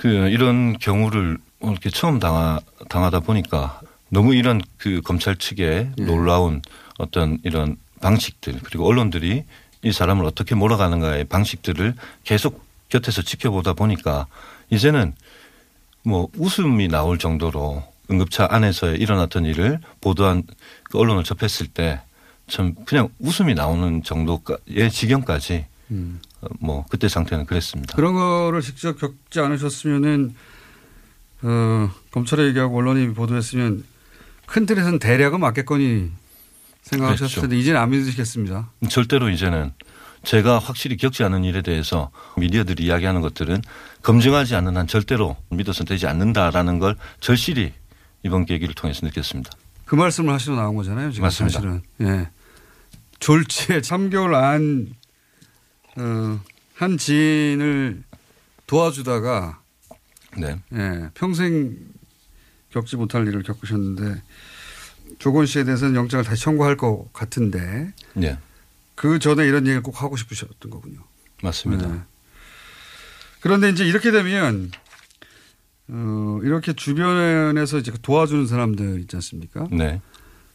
그 0.00 0.08
이런 0.28 0.78
경우를 0.78 1.36
이렇게 1.62 1.90
처음 1.90 2.18
당하, 2.18 2.58
당하다 2.88 3.20
보니까 3.20 3.80
너무 4.08 4.34
이런 4.34 4.60
그 4.78 5.02
검찰 5.02 5.36
측의 5.36 5.90
예. 5.98 6.04
놀라운 6.04 6.62
어떤 6.98 7.38
이런 7.44 7.76
방식들 8.00 8.60
그리고 8.62 8.86
언론들이 8.86 9.44
이 9.82 9.92
사람을 9.92 10.24
어떻게 10.24 10.54
몰아가는가의 10.54 11.24
방식들을 11.24 11.94
계속 12.24 12.64
곁에서 12.88 13.20
지켜보다 13.20 13.74
보니까 13.74 14.26
이제는 14.70 15.14
뭐 16.02 16.28
웃음이 16.36 16.88
나올 16.88 17.18
정도로 17.18 17.84
응급차 18.10 18.48
안에서 18.50 18.94
일어났던 18.94 19.44
일을 19.44 19.80
보도한 20.00 20.44
그 20.84 20.98
언론을 20.98 21.24
접했을 21.24 21.66
때 21.66 22.00
참 22.50 22.74
그냥 22.84 23.08
웃음이 23.18 23.54
나오는 23.54 24.02
정도의 24.02 24.90
지경까지 24.90 25.66
음. 25.92 26.20
어, 26.42 26.48
뭐 26.60 26.84
그때 26.90 27.08
상태는 27.08 27.46
그랬습니다. 27.46 27.94
그런 27.96 28.14
거를 28.14 28.60
직접 28.60 28.98
겪지 28.98 29.40
않으셨으면은 29.40 30.34
어, 31.42 31.90
검찰에 32.10 32.44
얘기하고 32.48 32.78
언론이 32.78 33.14
보도했으면 33.14 33.84
큰 34.46 34.66
틀에서는 34.66 34.98
대략은 34.98 35.40
맞겠거니 35.40 36.10
생각하셨을 36.82 37.26
그렇죠. 37.26 37.40
텐데 37.42 37.58
이제는 37.58 37.80
안 37.80 37.90
믿으시겠습니다. 37.90 38.70
절대로 38.88 39.30
이제는 39.30 39.72
제가 40.24 40.58
확실히 40.58 40.96
겪지 40.96 41.24
않은 41.24 41.44
일에 41.44 41.62
대해서 41.62 42.10
미디어들이 42.36 42.84
이야기하는 42.84 43.20
것들은 43.20 43.62
검증하지 44.02 44.54
않는 44.56 44.76
한 44.76 44.86
절대로 44.86 45.36
믿어서는 45.50 45.88
되지 45.88 46.06
않는다라는 46.06 46.78
걸 46.78 46.96
절실히 47.20 47.72
이번 48.22 48.44
계기를 48.44 48.74
통해서 48.74 49.06
느꼈습니다. 49.06 49.50
그 49.86 49.94
말씀을 49.94 50.32
하시러 50.34 50.56
나온 50.56 50.76
거잖아요. 50.76 51.10
지금 51.10 51.22
맞습니다. 51.24 51.60
사실은. 51.60 51.82
예. 52.02 52.28
졸지에 53.20 53.80
3개월 53.80 54.34
안, 54.34 54.94
어, 55.96 56.40
한 56.74 56.98
지인을 56.98 58.02
도와주다가 58.66 59.60
네. 60.38 60.60
예, 60.72 61.10
평생 61.14 61.76
겪지 62.70 62.96
못할 62.96 63.26
일을 63.26 63.42
겪으셨는데 63.42 64.22
조건 65.18 65.44
씨에 65.46 65.64
대해서는 65.64 65.94
영장을 65.94 66.24
다시 66.24 66.42
청구할 66.42 66.76
것 66.76 67.12
같은데 67.12 67.92
네. 68.14 68.38
그 68.94 69.18
전에 69.18 69.44
이런 69.46 69.62
얘기를 69.66 69.82
꼭 69.82 70.02
하고 70.02 70.16
싶으셨던 70.16 70.70
거군요. 70.70 71.00
맞습니다. 71.42 71.88
네. 71.88 72.00
그런데 73.40 73.70
이제 73.70 73.84
이렇게 73.84 74.10
되면 74.10 74.70
어, 75.88 76.38
이렇게 76.42 76.72
주변에서 76.72 77.78
이제 77.78 77.92
도와주는 78.02 78.46
사람들 78.46 79.00
있지 79.00 79.16
않습니까? 79.16 79.66
네. 79.72 80.00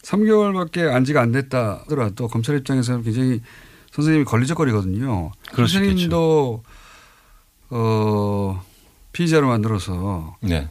3개월밖에 0.06 0.92
안 0.92 1.04
지가 1.04 1.20
안 1.20 1.32
됐다 1.32 1.80
하더라도 1.84 2.28
검찰 2.28 2.56
입장에서는 2.56 3.02
굉장히 3.02 3.40
선생님이 3.90 4.24
걸리적거리거든요. 4.24 5.32
선생님도 5.54 6.62
어, 7.70 8.64
피의자로 9.12 9.48
만들어서 9.48 10.36
네. 10.40 10.68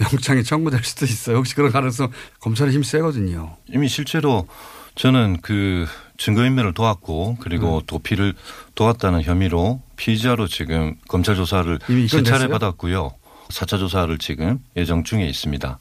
영장이 0.00 0.42
청구될 0.42 0.82
수도 0.82 1.04
있어요. 1.04 1.36
혹시 1.36 1.54
그런 1.54 1.70
가능성 1.70 2.10
검찰이 2.40 2.72
힘 2.72 2.82
세거든요. 2.82 3.56
이미 3.68 3.88
실제로 3.88 4.48
저는 4.96 5.38
그 5.42 5.86
증거인멸을 6.18 6.74
도왔고 6.74 7.36
그리고 7.40 7.78
음. 7.78 7.82
도피를 7.86 8.34
도왔다는 8.74 9.22
혐의로 9.22 9.80
피의자로 9.96 10.48
지금 10.48 10.96
검찰 11.08 11.36
조사를 11.36 11.78
세 12.08 12.22
차례? 12.22 12.48
받았고요. 12.48 13.14
4차 13.48 13.78
조사를 13.78 14.16
지금 14.18 14.58
예정 14.76 15.04
중에 15.04 15.26
있습니다. 15.26 15.78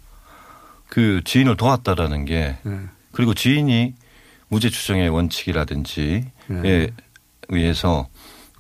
그 0.92 1.22
지인을 1.24 1.56
도왔다라는 1.56 2.26
게 2.26 2.58
네. 2.64 2.80
그리고 3.14 3.34
지인이 3.34 3.94
무죄 4.50 4.70
추정의 4.70 5.08
원칙이라든지에 5.08 6.26
네. 6.48 6.90
의해서 7.48 8.10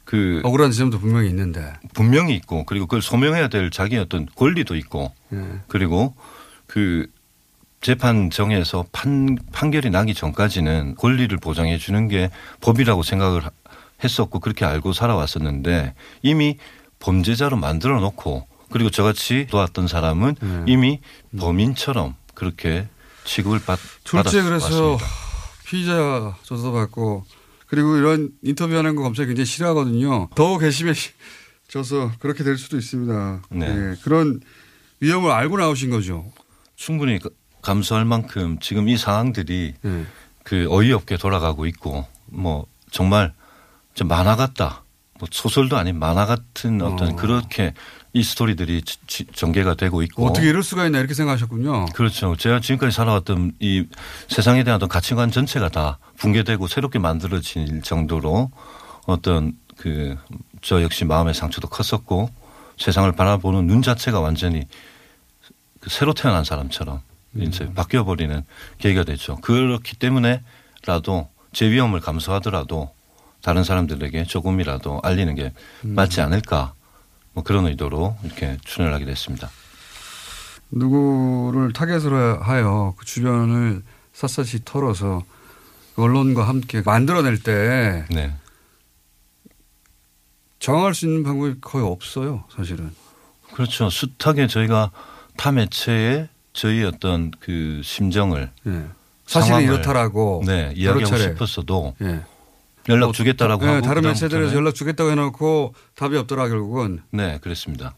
그 0.05 0.39
억울한 0.45 0.71
지점도 0.71 0.99
분명히 0.99 1.27
있는데. 1.27 1.73
분명히 1.93 2.33
있고 2.35 2.63
그리고 2.65 2.85
그걸 2.85 3.01
소명해야 3.01 3.49
될 3.49 3.69
자기 3.69 3.97
어떤 3.97 4.27
권리도 4.33 4.77
있고 4.77 5.11
네. 5.27 5.43
그리고 5.67 6.15
그 6.67 7.05
재판정에서 7.81 8.85
판, 8.93 9.37
판결이 9.51 9.89
나기 9.89 10.13
전까지는 10.13 10.95
권리를 10.95 11.35
보장해 11.37 11.77
주는 11.77 12.07
게 12.07 12.29
법이라고 12.61 13.03
생각을 13.03 13.43
하- 13.45 13.51
했었고 14.05 14.39
그렇게 14.39 14.63
알고 14.63 14.93
살아왔었는데 14.93 15.95
이미 16.21 16.57
범죄자로 16.99 17.57
만들어 17.57 17.99
놓고 17.99 18.47
그리고 18.71 18.89
저같이 18.89 19.47
도왔던 19.49 19.89
사람은 19.89 20.35
네. 20.41 20.63
이미 20.67 20.99
범인처럼 21.37 22.15
그렇게 22.45 22.87
취급을 23.23 23.61
받, 23.63 23.77
졸지에 24.03 24.41
그래서 24.41 24.65
받았습니다. 24.67 25.05
피의자 25.63 26.35
조사받고 26.41 27.23
그리고 27.67 27.95
이런 27.97 28.31
인터뷰하는 28.41 28.95
거 28.95 29.03
검찰이 29.03 29.27
굉장히 29.27 29.45
싫어하거든요. 29.45 30.29
더 30.33 30.57
괘씸해져서 30.57 32.13
그렇게 32.19 32.43
될 32.43 32.57
수도 32.57 32.77
있습니다. 32.77 33.41
네. 33.51 33.67
예, 33.67 33.95
그런 34.03 34.41
위험을 35.01 35.29
알고 35.29 35.57
나오신 35.59 35.91
거죠. 35.91 36.31
충분히 36.75 37.19
그- 37.19 37.29
감수할 37.61 38.05
만큼 38.05 38.57
지금 38.59 38.89
이 38.89 38.97
상황들이 38.97 39.75
예. 39.85 40.05
그 40.43 40.65
어이없게 40.67 41.17
돌아가고 41.17 41.67
있고 41.67 42.07
뭐 42.25 42.65
정말 42.89 43.33
좀 43.93 44.07
만화 44.07 44.35
같다 44.35 44.83
뭐 45.19 45.29
소설도 45.31 45.77
아닌 45.77 45.99
만화 45.99 46.25
같은 46.25 46.81
어떤 46.81 47.11
어. 47.11 47.15
그렇게 47.15 47.75
이 48.13 48.23
스토리들이 48.23 48.81
지- 48.81 48.97
지- 49.07 49.25
전개가 49.33 49.75
되고 49.75 50.01
있고 50.03 50.25
어떻게 50.27 50.49
이럴 50.49 50.63
수가 50.63 50.85
있나 50.85 50.99
이렇게 50.99 51.13
생각하셨군요. 51.13 51.85
그렇죠. 51.87 52.35
제가 52.35 52.59
지금까지 52.59 52.93
살아왔던 52.95 53.53
이 53.59 53.85
세상에 54.27 54.63
대한 54.65 54.75
어떤 54.77 54.89
가치관 54.89 55.31
전체가 55.31 55.69
다 55.69 55.97
붕괴되고 56.17 56.67
새롭게 56.67 56.99
만들어질 56.99 57.81
정도로 57.83 58.51
어떤 59.05 59.53
그 59.77 60.17
저 60.63 60.83
역시 60.83 61.05
마음의 61.05 61.33
상처도 61.33 61.67
컸었고 61.69 62.29
세상을 62.77 63.11
바라보는 63.13 63.65
눈 63.65 63.81
자체가 63.81 64.19
완전히 64.19 64.67
그 65.79 65.89
새로 65.89 66.13
태어난 66.13 66.43
사람처럼 66.43 67.01
이제 67.37 67.71
바뀌어 67.73 68.03
버리는 68.03 68.43
계기가 68.77 69.03
됐죠. 69.05 69.37
그렇기 69.37 69.95
때문에라도 69.95 71.29
제 71.51 71.69
위험을 71.71 71.99
감수하더라도 71.99 72.91
다른 73.41 73.63
사람들에게 73.63 74.25
조금이라도 74.25 74.99
알리는 75.03 75.33
게 75.33 75.51
맞지 75.81 76.21
않을까 76.21 76.73
뭐 77.33 77.43
그런 77.43 77.65
의도로 77.67 78.15
이렇게 78.23 78.57
출연을 78.63 78.93
하게 78.93 79.05
됐습니다. 79.05 79.49
누구를 80.71 81.73
타겟으로 81.73 82.41
하여 82.41 82.93
그 82.97 83.05
주변을 83.05 83.83
샅샅이 84.13 84.61
털어서 84.65 85.23
그 85.95 86.03
언론과 86.03 86.47
함께 86.47 86.81
만들어낼 86.85 87.41
때 87.41 88.05
네. 88.09 88.33
정할 90.59 90.93
수 90.93 91.05
있는 91.05 91.23
방법이 91.23 91.55
거의 91.59 91.83
없어요, 91.85 92.43
사실은. 92.55 92.93
그렇죠. 93.53 93.89
숱하게 93.89 94.47
저희가 94.47 94.91
타 95.35 95.51
매체에 95.51 96.29
저희 96.53 96.83
어떤 96.83 97.31
그 97.39 97.81
심정을 97.83 98.51
예. 98.67 98.85
사실은 99.25 99.57
상황을 99.57 99.73
이렇다라고 99.73 100.43
네, 100.45 100.73
이야기하고 100.75 101.05
차례. 101.05 101.23
싶었어도 101.23 101.95
예. 102.01 102.21
연락 102.89 103.13
주겠다라고 103.13 103.65
네, 103.65 103.71
하고 103.73 103.81
다른 103.85 104.01
매체들에서 104.03 104.55
연락 104.55 104.73
주겠다고 104.75 105.11
해놓고 105.11 105.73
답이 105.95 106.17
없더라 106.17 106.47
결국은. 106.47 107.01
네, 107.11 107.37
그랬습니다. 107.41 107.93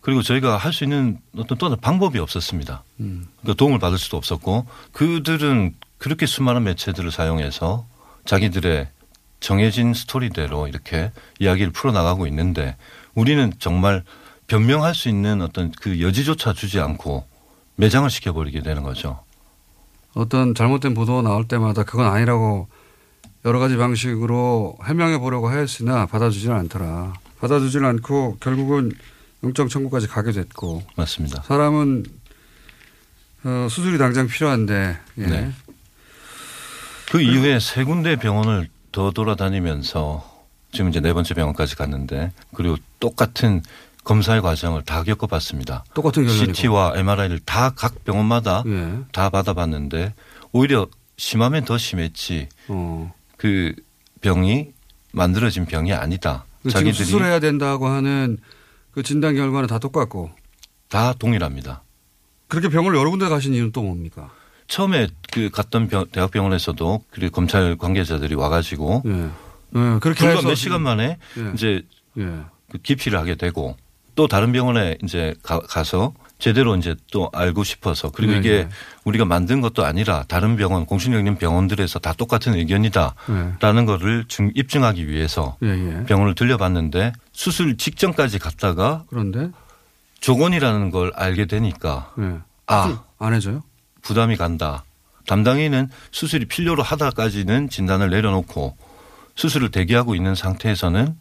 그리고 0.00 0.22
저희가 0.22 0.56
할 0.56 0.72
수 0.72 0.84
있는 0.84 1.18
어떤 1.36 1.58
또 1.58 1.68
다른 1.68 1.80
방법이 1.80 2.18
없었습니다. 2.18 2.82
음. 3.00 3.26
그러니까 3.40 3.56
도움을 3.56 3.78
받을 3.78 3.98
수도 3.98 4.16
없었고 4.16 4.66
그들은 4.92 5.74
그렇게 5.98 6.26
수많은 6.26 6.64
매체들을 6.64 7.10
사용해서 7.10 7.86
자기들의 8.24 8.88
정해진 9.40 9.94
스토리대로 9.94 10.68
이렇게 10.68 11.10
이야기를 11.40 11.72
풀어나가고 11.72 12.26
있는데 12.28 12.76
우리는 13.14 13.52
정말 13.58 14.02
변명할 14.46 14.94
수 14.94 15.08
있는 15.08 15.42
어떤 15.42 15.70
그 15.72 16.00
여지조차 16.00 16.52
주지 16.52 16.80
않고 16.80 17.24
매장을 17.76 18.08
시켜버리게 18.08 18.62
되는 18.62 18.82
거죠. 18.82 19.20
어떤 20.14 20.54
잘못된 20.54 20.94
보도가 20.94 21.22
나올 21.22 21.46
때마다 21.48 21.84
그건 21.84 22.06
아니라고 22.06 22.68
여러 23.44 23.58
가지 23.58 23.76
방식으로 23.76 24.76
해명해 24.84 25.18
보려고 25.18 25.48
하였으나 25.48 26.06
받아주지는 26.06 26.54
않더라. 26.56 27.14
받아주지는 27.40 27.88
않고 27.88 28.36
결국은 28.40 28.92
영장 29.42 29.68
청구까지 29.68 30.06
가게 30.06 30.30
됐고 30.30 30.82
맞습니다. 30.96 31.42
사람은 31.42 32.04
어, 33.44 33.66
수술이 33.68 33.98
당장 33.98 34.28
필요한데 34.28 34.96
예. 35.18 35.26
네. 35.26 35.52
그 37.10 37.20
이후에 37.20 37.58
세 37.58 37.82
군데 37.82 38.14
병원을 38.16 38.68
더 38.92 39.10
돌아다니면서 39.10 40.30
지금 40.70 40.90
이제 40.90 41.00
네 41.00 41.12
번째 41.12 41.34
병원까지 41.34 41.74
갔는데 41.76 42.32
그리고 42.54 42.76
똑같은 43.00 43.62
검사의 44.04 44.40
과정을 44.42 44.82
다 44.84 45.02
겪어봤습니다. 45.02 45.84
똑같은 45.94 46.24
결론이고. 46.24 46.52
CT와 46.54 46.92
MRI를 46.96 47.40
다 47.40 47.72
각 47.74 48.04
병원마다 48.04 48.62
예. 48.66 48.98
다 49.12 49.28
받아봤는데 49.30 50.14
오히려 50.52 50.86
심하면 51.16 51.64
더 51.64 51.76
심했지 51.78 52.48
어. 52.68 53.12
그 53.42 53.74
병이 54.20 54.68
만들어진 55.10 55.66
병이 55.66 55.92
아니다. 55.92 56.44
그 56.62 56.70
자기들이 56.70 56.92
수술해야 56.94 57.40
된다고 57.40 57.88
하는 57.88 58.38
그 58.92 59.02
진단 59.02 59.34
결과는 59.34 59.66
다 59.66 59.80
똑같고 59.80 60.30
다 60.88 61.12
동일합니다. 61.18 61.82
그렇게 62.46 62.68
병원을 62.68 62.96
여러 62.96 63.10
군데 63.10 63.28
가신 63.28 63.52
이유는 63.52 63.72
또 63.72 63.82
뭡니까? 63.82 64.30
처음에 64.68 65.08
그 65.32 65.50
갔던 65.50 65.88
병- 65.88 66.06
대학병원에서도 66.12 67.04
그리고 67.10 67.32
검찰 67.34 67.76
관계자들이 67.76 68.36
와가지고 68.36 69.02
예. 69.06 69.10
예, 69.10 69.98
그렇게 70.00 70.20
불과 70.20 70.36
해서 70.36 70.46
몇 70.46 70.54
시간 70.54 70.80
만에 70.82 71.18
예. 71.36 71.50
이제 71.54 71.82
예. 72.18 72.22
그 72.70 72.78
기피를 72.78 73.18
하게 73.18 73.34
되고 73.34 73.76
또 74.14 74.28
다른 74.28 74.52
병원에 74.52 74.98
이제 75.02 75.34
가, 75.42 75.58
서 75.82 76.14
제대로 76.42 76.74
이제 76.74 76.96
또 77.12 77.30
알고 77.32 77.62
싶어서 77.62 78.10
그리고 78.10 78.32
네, 78.32 78.38
이게 78.38 78.50
네. 78.64 78.68
우리가 79.04 79.24
만든 79.24 79.60
것도 79.60 79.84
아니라 79.84 80.24
다른 80.26 80.56
병원 80.56 80.86
공신력 80.86 81.20
있는 81.20 81.38
병원들에서 81.38 82.00
다 82.00 82.12
똑같은 82.14 82.56
의견이다라는 82.56 83.86
거를 83.86 84.24
증, 84.26 84.50
입증하기 84.52 85.08
위해서 85.08 85.56
예, 85.62 85.68
예. 85.68 86.04
병원을 86.04 86.34
들려봤는데 86.34 87.12
수술 87.30 87.76
직전까지 87.76 88.40
갔다가 88.40 89.04
그런데 89.08 89.52
조건이라는 90.18 90.90
걸 90.90 91.12
알게 91.14 91.46
되니까 91.46 92.12
예. 92.18 92.40
아안 92.66 93.34
해줘요? 93.34 93.62
부담이 94.02 94.36
간다. 94.36 94.82
담당인은 95.28 95.90
수술이 96.10 96.46
필요로 96.46 96.82
하다까지는 96.82 97.68
진단을 97.68 98.10
내려놓고 98.10 98.76
수술을 99.36 99.70
대기하고 99.70 100.16
있는 100.16 100.34
상태에서는 100.34 101.16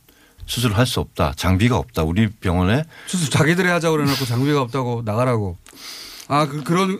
수술을 0.51 0.77
할 0.77 0.85
수 0.85 0.99
없다. 0.99 1.31
장비가 1.37 1.77
없다. 1.77 2.03
우리 2.03 2.27
병원에 2.27 2.83
수술 3.07 3.29
자기들이 3.29 3.69
하자고 3.69 3.95
그래놓고 3.95 4.25
장비가 4.25 4.59
없다고 4.61 5.03
나가라고. 5.05 5.55
아, 6.27 6.45
그, 6.45 6.61
그런, 6.63 6.99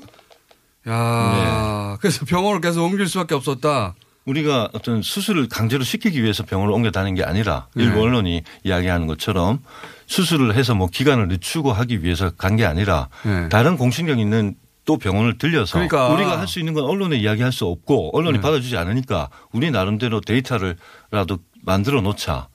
야 0.88 1.98
그래서 2.00 2.24
병원을 2.26 2.62
계속 2.62 2.86
옮길 2.86 3.06
수밖에 3.10 3.36
없었다. 3.36 3.94
우리가 4.26 4.70
어떤 4.74 5.02
수술을 5.02 5.50
강제로 5.50 5.84
시키기 5.84 6.24
위해서 6.24 6.44
병원을 6.44 6.74
옮겨 6.74 6.92
다니는 6.92 7.16
게 7.16 7.24
아니라 7.24 7.68
네. 7.76 7.84
일부 7.84 8.02
언론이 8.02 8.44
이야기하는 8.64 9.08
것처럼 9.08 9.60
수술을 10.08 10.56
해서 10.56 10.74
뭐 10.76 10.88
기간을 10.88 11.28
늦추고 11.28 11.74
하기 11.74 12.04
위해서 12.04 12.30
간 12.30 12.56
게 12.56 12.66
아니라 12.66 13.10
네. 13.26 13.50
다른 13.50 13.76
공신력 13.78 14.20
있는 14.20 14.56
또 14.86 14.98
병원을 14.98 15.38
들려서 15.38 15.74
그러니까. 15.74 16.08
우리가 16.10 16.40
할 16.40 16.48
수 16.48 16.60
있는 16.60 16.74
건 16.74 16.86
언론에 16.86 17.18
이야기할 17.18 17.52
수 17.52 17.66
없고 17.66 18.16
언론이 18.18 18.38
네. 18.38 18.42
받아주지 18.42 18.78
않으니까 18.78 19.30
우리 19.52 19.72
나름대로 19.72 20.22
데이터를라도 20.22 21.40
만들어 21.64 22.00
놓자. 22.02 22.48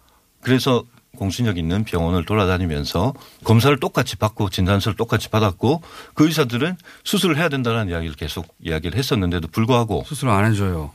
그래서 0.47 0.85
공신력 1.17 1.59
있는 1.59 1.83
병원을 1.83 2.25
돌아다니면서 2.25 3.15
검사를 3.43 3.77
똑같이 3.81 4.15
받고 4.15 4.49
진단서를 4.49 4.95
똑같이 4.97 5.29
받았고 5.29 5.83
그 6.15 6.25
의사들은 6.29 6.77
수술을 7.03 7.37
해야 7.37 7.49
된다는 7.49 7.89
이야기를 7.89 8.15
계속 8.15 8.55
이야기를 8.63 8.97
했었는데도 8.97 9.49
불구하고 9.49 10.05
수술 10.07 10.29
안 10.29 10.49
해줘요. 10.49 10.93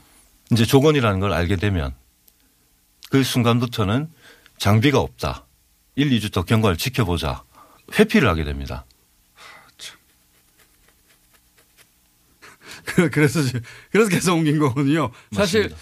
이제 0.52 0.64
조건이라는 0.64 1.20
걸 1.20 1.34
알게 1.34 1.56
되면 1.56 1.92
그 3.10 3.22
순간부터는 3.22 4.08
장비가 4.56 5.00
없다. 5.00 5.44
1, 5.96 6.08
2주 6.08 6.32
더 6.32 6.44
경과를 6.44 6.78
지켜보자. 6.78 7.42
회피를 7.98 8.30
하게 8.30 8.44
됩니다. 8.44 8.86
그- 12.86 13.10
그래서, 13.10 13.42
지- 13.42 13.60
그래서 13.90 14.08
계속 14.08 14.34
옮긴 14.34 14.58
거거든요. 14.58 15.10
사실 15.32 15.64
맞습니다. 15.68 15.76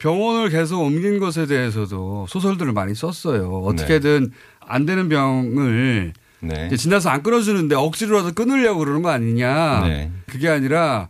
병원을 0.00 0.48
계속 0.48 0.80
옮긴 0.80 1.20
것에 1.20 1.46
대해서도 1.46 2.26
소설들을 2.28 2.72
많이 2.72 2.94
썼어요. 2.94 3.62
어떻게든 3.64 4.32
안 4.60 4.86
되는 4.86 5.08
병을 5.08 6.14
네. 6.40 6.74
진단서 6.74 7.10
안 7.10 7.22
끊어주는데 7.22 7.74
억지로라도 7.76 8.32
끊으려고 8.32 8.80
그러는 8.80 9.02
거 9.02 9.10
아니냐. 9.10 9.86
네. 9.86 10.10
그게 10.26 10.48
아니라 10.48 11.08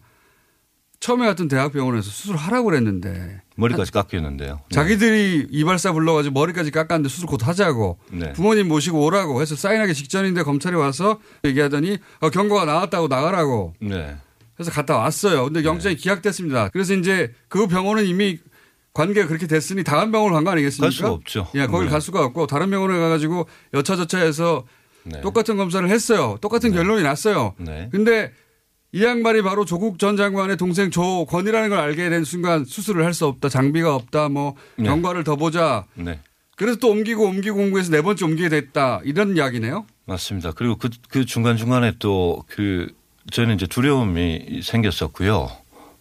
처음에 0.98 1.24
갔던 1.26 1.46
대학병원에서 1.46 2.10
수술하라고 2.10 2.64
그랬는데 2.64 3.40
머리까지 3.54 3.92
깎였는데요. 3.92 4.54
네. 4.54 4.74
자기들이 4.74 5.46
이발사 5.50 5.92
불러가지고 5.92 6.34
머리까지 6.34 6.72
깎았는데 6.72 7.08
수술 7.08 7.28
곧 7.28 7.46
하자고 7.46 7.98
네. 8.10 8.32
부모님 8.32 8.66
모시고 8.66 9.04
오라고 9.04 9.40
해서 9.40 9.54
사인하기 9.54 9.94
직전인데 9.94 10.42
검찰이 10.42 10.74
와서 10.74 11.20
얘기하더니 11.44 11.98
어, 12.18 12.30
경고가 12.30 12.64
나왔다고 12.64 13.06
나가라고 13.06 13.74
네. 13.80 14.16
해서 14.58 14.70
갔다 14.72 14.98
왔어요. 14.98 15.44
근데 15.44 15.62
영장이 15.62 15.94
기각됐습니다. 15.94 16.70
그래서 16.70 16.94
이제 16.94 17.32
그 17.48 17.68
병원은 17.68 18.04
이미 18.04 18.38
관계가 18.92 19.28
그렇게 19.28 19.46
됐으니 19.46 19.84
다른 19.84 20.10
병원을 20.12 20.34
간 20.34 20.44
거 20.44 20.50
아니겠습니까? 20.50 20.86
갈 20.86 20.92
수가 20.92 21.10
없죠. 21.10 21.46
예, 21.54 21.66
거길 21.66 21.86
네. 21.86 21.90
갈 21.92 22.00
수가 22.00 22.24
없고 22.24 22.46
다른 22.46 22.70
병원에 22.70 22.98
가가지고 22.98 23.46
여차저차 23.74 24.18
해서 24.18 24.64
네. 25.04 25.20
똑같은 25.20 25.56
검사를 25.56 25.88
했어요. 25.88 26.36
똑같은 26.40 26.72
결론이 26.72 27.02
났어요. 27.02 27.54
네. 27.58 27.88
근데 27.92 28.32
이 28.92 29.04
양반이 29.04 29.42
바로 29.42 29.64
조국 29.64 29.98
전 30.00 30.16
장관의 30.16 30.56
동생 30.56 30.90
조건이라는 30.90 31.68
걸 31.68 31.78
알게 31.78 32.10
된 32.10 32.24
순간 32.24 32.64
수술을 32.64 33.04
할 33.04 33.14
수 33.14 33.26
없다. 33.26 33.48
장비가 33.48 33.94
없다. 33.94 34.28
뭐 34.28 34.56
네. 34.76 34.84
경과를 34.84 35.22
더 35.24 35.36
보자. 35.36 35.84
네. 35.94 36.18
그래서 36.56 36.78
또 36.80 36.90
옮기고 36.90 37.24
옮기고 37.24 37.58
옮기해서 37.58 37.90
네 37.92 38.02
번째 38.02 38.24
옮기게 38.24 38.48
됐다. 38.48 39.00
이런 39.04 39.36
이야기네요. 39.36 39.86
맞습니다. 40.06 40.50
그리고 40.52 40.76
그, 40.76 40.90
그 41.08 41.24
중간중간에 41.24 41.92
또 42.00 42.42
그 42.48 42.88
저희는 43.30 43.54
이제 43.54 43.66
두려움이 43.66 44.60
생겼었고요. 44.64 45.48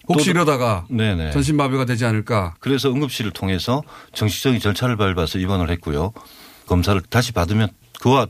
혹시 0.09 0.25
또- 0.25 0.31
이러다가 0.31 0.85
네네. 0.89 1.31
전신마비가 1.31 1.85
되지 1.85 2.05
않을까. 2.05 2.55
그래서 2.59 2.89
응급실을 2.89 3.31
통해서 3.31 3.83
정식적인 4.13 4.59
절차를 4.59 4.97
밟아서 4.97 5.37
입원을 5.39 5.69
했고요. 5.71 6.13
검사를 6.67 6.99
다시 7.01 7.31
받으면 7.31 7.69
그와 8.01 8.27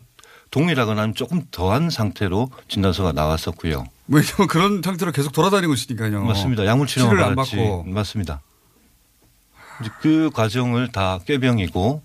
동일하거나 0.51 1.01
아니면 1.01 1.15
조금 1.15 1.43
더한 1.51 1.89
상태로 1.89 2.49
진단서가 2.67 3.11
나왔었고요. 3.13 3.85
왜냐면 4.07 4.47
그런 4.49 4.81
상태로 4.83 5.11
계속 5.11 5.31
돌아다니고 5.31 5.73
있으니까요. 5.73 6.23
맞습니다. 6.23 6.65
약물 6.65 6.87
치료를 6.87 7.23
안. 7.23 7.35
받고. 7.35 7.83
맞습니다. 7.83 8.41
그 10.01 10.29
과정을 10.33 10.91
다 10.91 11.19
꾀병이고 11.25 12.01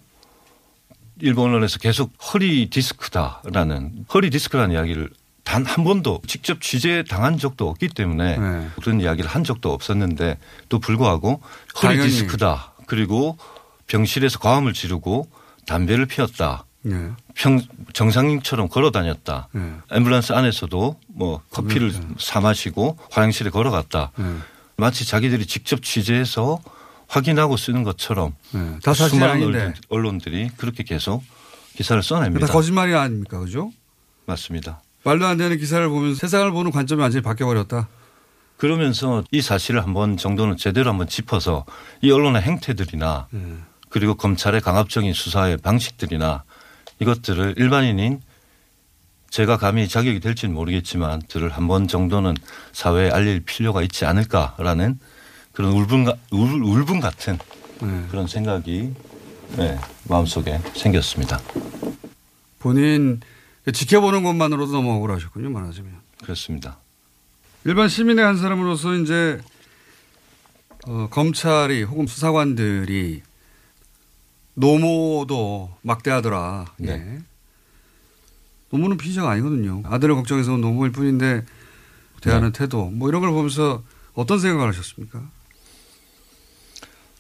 일본 1.21 1.51
언론에서 1.51 1.79
계속 1.79 2.13
허리 2.33 2.69
디스크다라는 2.71 4.05
허리 4.13 4.31
디스크라는 4.31 4.75
이야기를 4.75 5.11
단 5.45 5.65
한 5.67 5.85
번도 5.85 6.23
직접 6.27 6.61
취재 6.61 7.05
당한 7.09 7.39
적도 7.39 7.69
없기 7.69 7.89
때문에 7.89 8.39
네. 8.39 8.69
그런 8.81 9.01
이야기를 9.01 9.29
한 9.29 9.45
적도 9.45 9.73
없었는데 9.73 10.39
또 10.69 10.79
불구하고 10.79 11.41
허리 11.83 11.97
당연히. 11.97 12.11
디스크다 12.11 12.73
그리고 12.87 13.37
병실에서 13.87 14.39
과음을 14.39 14.73
지르고 14.73 15.29
담배를 15.67 16.07
피웠다. 16.07 16.65
네. 16.83 17.11
평, 17.35 17.61
정상인처럼 17.93 18.69
걸어 18.69 18.91
다녔다. 18.91 19.49
네. 19.53 19.73
앰뷸런스 19.91 20.35
안에서도 20.35 20.99
뭐 21.09 21.43
커피를 21.51 21.93
사 22.19 22.41
마시고 22.41 22.99
화장실에 23.11 23.51
걸어갔다. 23.51 24.13
네. 24.17 24.25
마치 24.77 25.05
자기들이 25.07 25.47
직접 25.47 25.83
취재해서 25.83 26.61
확인하고 27.07 27.57
쓰는 27.59 27.83
것처럼 27.85 28.35
네. 28.53 28.79
다 28.83 28.93
수많은. 28.95 29.43
언론- 29.45 29.75
언론들이 29.91 30.51
그렇게 30.57 30.83
계속 30.85 31.23
기사를 31.77 32.01
다 32.03 32.07
써냅니다. 32.09 32.47
거짓말이 32.47 32.95
아닙니까? 32.95 33.39
그죠? 33.39 33.73
맞습니다. 34.27 34.81
말도 35.05 35.27
안 35.27 35.37
되는 35.37 35.57
기사를 35.59 35.87
보면서 35.89 36.19
세상을 36.19 36.51
보는 36.51 36.71
관점이 36.71 37.01
완전히 37.03 37.23
바뀌어버렸다. 37.23 37.89
그러면서 38.57 39.23
이 39.31 39.43
사실을 39.43 39.83
한번 39.83 40.17
정도는 40.17 40.57
제대로 40.57 40.91
한번 40.91 41.09
짚어서 41.09 41.65
이 42.01 42.11
언론의 42.11 42.43
행태들이나 42.43 43.27
네. 43.31 43.41
그리고 43.91 44.15
검찰의 44.15 44.61
강압적인 44.61 45.13
수사의 45.13 45.59
방식들이나 45.59 46.45
이것들을 47.01 47.55
일반인인 47.59 48.21
제가 49.31 49.57
감히 49.59 49.89
자격이 49.89 50.21
될지는 50.21 50.55
모르겠지만 50.55 51.23
들을 51.29 51.51
한번 51.51 51.89
정도는 51.89 52.35
사회에 52.73 53.11
알릴 53.11 53.41
필요가 53.41 53.83
있지 53.83 54.05
않을까라는 54.07 54.99
그런 55.53 55.73
울분, 55.73 56.05
가- 56.05 56.15
울, 56.31 56.63
울분 56.63 57.01
같은 57.01 57.39
네. 57.83 58.07
그런 58.11 58.27
생각이 58.29 58.93
네, 59.57 59.79
마음속에 60.09 60.61
생겼습니다. 60.75 61.41
본인 62.61 63.21
지켜보는 63.73 64.23
것만으로도 64.23 64.73
너무 64.73 64.93
억울하셨군요. 64.95 65.51
말하자면. 65.51 65.93
그렇습니다. 66.23 66.79
일반 67.65 67.89
시민의 67.89 68.25
한 68.25 68.37
사람으로서 68.37 68.95
이제 68.97 69.41
어, 70.87 71.09
검찰이 71.11 71.83
혹은 71.83 72.07
수사관들이 72.07 73.23
노모도 74.55 75.75
막대하더라. 75.83 76.75
네. 76.77 76.93
예. 76.93 77.23
노모는 78.71 78.97
피의자가 78.97 79.31
아니거든요. 79.31 79.83
아들을 79.85 80.15
걱정해서 80.15 80.53
온 80.53 80.61
노모일 80.61 80.93
뿐인데 80.93 81.45
대하는 82.21 82.53
네. 82.53 82.59
태도 82.59 82.87
뭐 82.87 83.09
이런 83.09 83.21
걸 83.21 83.31
보면서 83.31 83.83
어떤 84.15 84.39
생각을 84.39 84.69
하셨습니까? 84.69 85.23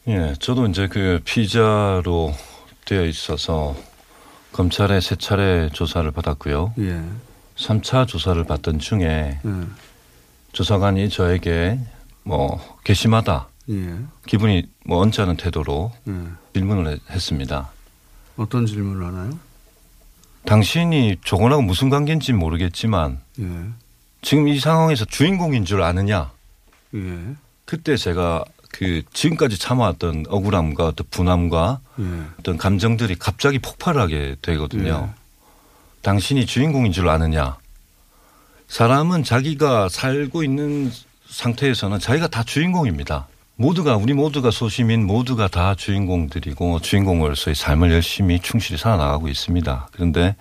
예, 0.09 0.35
저도 0.38 0.66
이제 0.66 0.87
그 0.88 1.20
피자로 1.24 2.35
되어 2.85 3.07
있어서 3.07 3.76
검찰에 4.58 5.00
세 5.00 5.16
차례 5.16 5.68
조사를 5.72 6.08
받았고요. 6.12 6.74
예. 6.78 7.02
3차 7.56 8.06
조사를 8.06 8.42
받던 8.44 8.78
중에 8.78 9.40
예. 9.44 9.50
조사관이 10.52 11.08
저에게 11.08 11.80
뭐 12.22 12.60
괘씸하다, 12.84 13.48
예. 13.70 13.96
기분이 14.26 14.62
뭐 14.86 14.98
언짢은 15.00 15.38
태도로 15.38 15.90
예. 16.06 16.12
질문을 16.54 16.92
했- 16.92 17.00
했습니다. 17.10 17.70
어떤 18.36 18.64
질문을 18.64 19.04
하나요? 19.04 19.36
당신이 20.46 21.16
조건하고 21.24 21.60
무슨 21.62 21.90
관계인지 21.90 22.32
모르겠지만 22.32 23.20
예. 23.40 23.44
지금 24.22 24.46
이 24.46 24.60
상황에서 24.60 25.04
주인공인 25.04 25.64
줄 25.64 25.82
아느냐? 25.82 26.30
예. 26.94 27.18
그때 27.64 27.96
제가 27.96 28.44
그 28.74 29.02
지금까지 29.12 29.56
참아왔던 29.56 30.24
억울함과 30.28 30.87
어떤 30.87 31.06
분함과 31.08 31.78
예. 32.00 32.04
어떤 32.40 32.56
감정들이 32.56 33.14
갑자기 33.14 33.60
폭발하게 33.60 34.34
되거든요. 34.42 35.10
예. 35.12 35.20
당신이 36.02 36.44
주인공인 36.44 36.90
줄 36.90 37.08
아느냐? 37.08 37.56
사람은 38.66 39.22
자기가 39.22 39.88
살고 39.88 40.42
있는 40.42 40.90
상태에서는 41.28 42.00
자기가 42.00 42.26
다 42.26 42.42
주인공입니다. 42.42 43.28
모두가 43.54 43.96
우리 43.96 44.12
모두가 44.12 44.50
소시민 44.50 45.06
모두가 45.06 45.46
다 45.46 45.76
주인공들이고 45.76 46.80
주인공으로서의 46.80 47.54
삶을 47.54 47.92
열심히 47.92 48.40
충실히 48.40 48.76
살아나가고 48.76 49.28
있습니다. 49.28 49.90
그런데 49.92 50.34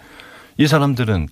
이 0.58 0.65
사람들은 0.65 1.28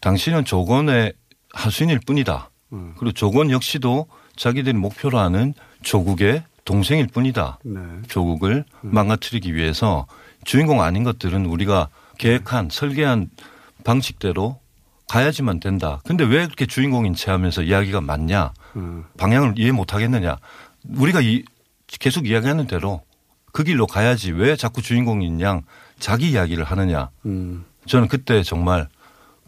당신은 0.00 0.44
조건의 0.44 1.12
하수인일 1.52 1.98
뿐이다. 2.06 2.50
음. 2.72 2.94
그리고 2.98 3.12
조건 3.12 3.50
역시도 3.50 4.06
자기들이 4.36 4.76
목표로 4.76 5.18
하는 5.18 5.54
조국의 5.82 6.44
동생일 6.64 7.06
뿐이다. 7.06 7.58
네. 7.64 7.80
조국을 8.08 8.64
망가뜨리기 8.80 9.54
위해서 9.54 10.06
주인공 10.44 10.82
아닌 10.82 11.04
것들은 11.04 11.46
우리가 11.46 11.88
계획한 12.18 12.68
설계한 12.70 13.30
방식대로 13.84 14.58
가야지만 15.08 15.60
된다. 15.60 16.00
근데 16.04 16.24
왜 16.24 16.44
그렇게 16.44 16.66
주인공인 16.66 17.14
채 17.14 17.30
하면서 17.30 17.62
이야기가 17.62 18.00
많냐? 18.00 18.52
음. 18.74 19.04
방향을 19.16 19.54
이해 19.56 19.70
못 19.70 19.94
하겠느냐? 19.94 20.38
우리가 20.96 21.20
이 21.20 21.44
계속 21.86 22.26
이야기하는 22.26 22.66
대로 22.66 23.02
그 23.52 23.62
길로 23.62 23.86
가야지 23.86 24.32
왜 24.32 24.56
자꾸 24.56 24.82
주인공인 24.82 25.40
양 25.40 25.62
자기 26.00 26.30
이야기를 26.30 26.64
하느냐? 26.64 27.10
음. 27.26 27.64
저는 27.86 28.08
그때 28.08 28.42
정말 28.42 28.88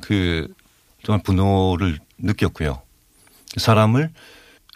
그 0.00 0.46
정말 1.02 1.22
분노를 1.24 1.98
느꼈고요. 2.18 2.80
사람을 3.56 4.12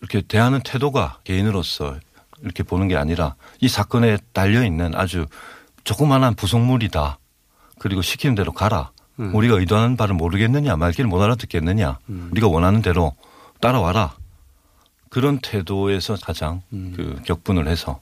이렇게 0.03 0.21
대하는 0.21 0.61
태도가 0.61 1.21
개인으로서 1.25 1.97
이렇게 2.43 2.63
보는 2.63 2.89
게 2.89 2.97
아니라 2.97 3.37
이 3.61 3.69
사건에 3.69 4.19
달려 4.33 4.65
있는 4.65 4.95
아주 4.95 5.27
조그만한 5.85 6.35
부속물이다. 6.35 7.19
그리고 7.79 8.03
시키는 8.03 8.35
대로 8.35 8.53
가라. 8.53 8.91
음. 9.21 9.35
우리가 9.35 9.59
의도하는 9.59 9.97
바를 9.97 10.15
모르겠느냐, 10.15 10.77
말귀를 10.77 11.09
못 11.09 11.23
알아듣겠느냐, 11.23 11.99
음. 12.09 12.29
우리가 12.33 12.49
원하는 12.49 12.83
대로 12.83 13.15
따라와라. 13.61 14.17
그런 15.09 15.39
태도에서 15.39 16.17
가장 16.21 16.63
음. 16.73 16.95
그 16.97 17.21
격분을 17.25 17.69
해서 17.69 18.01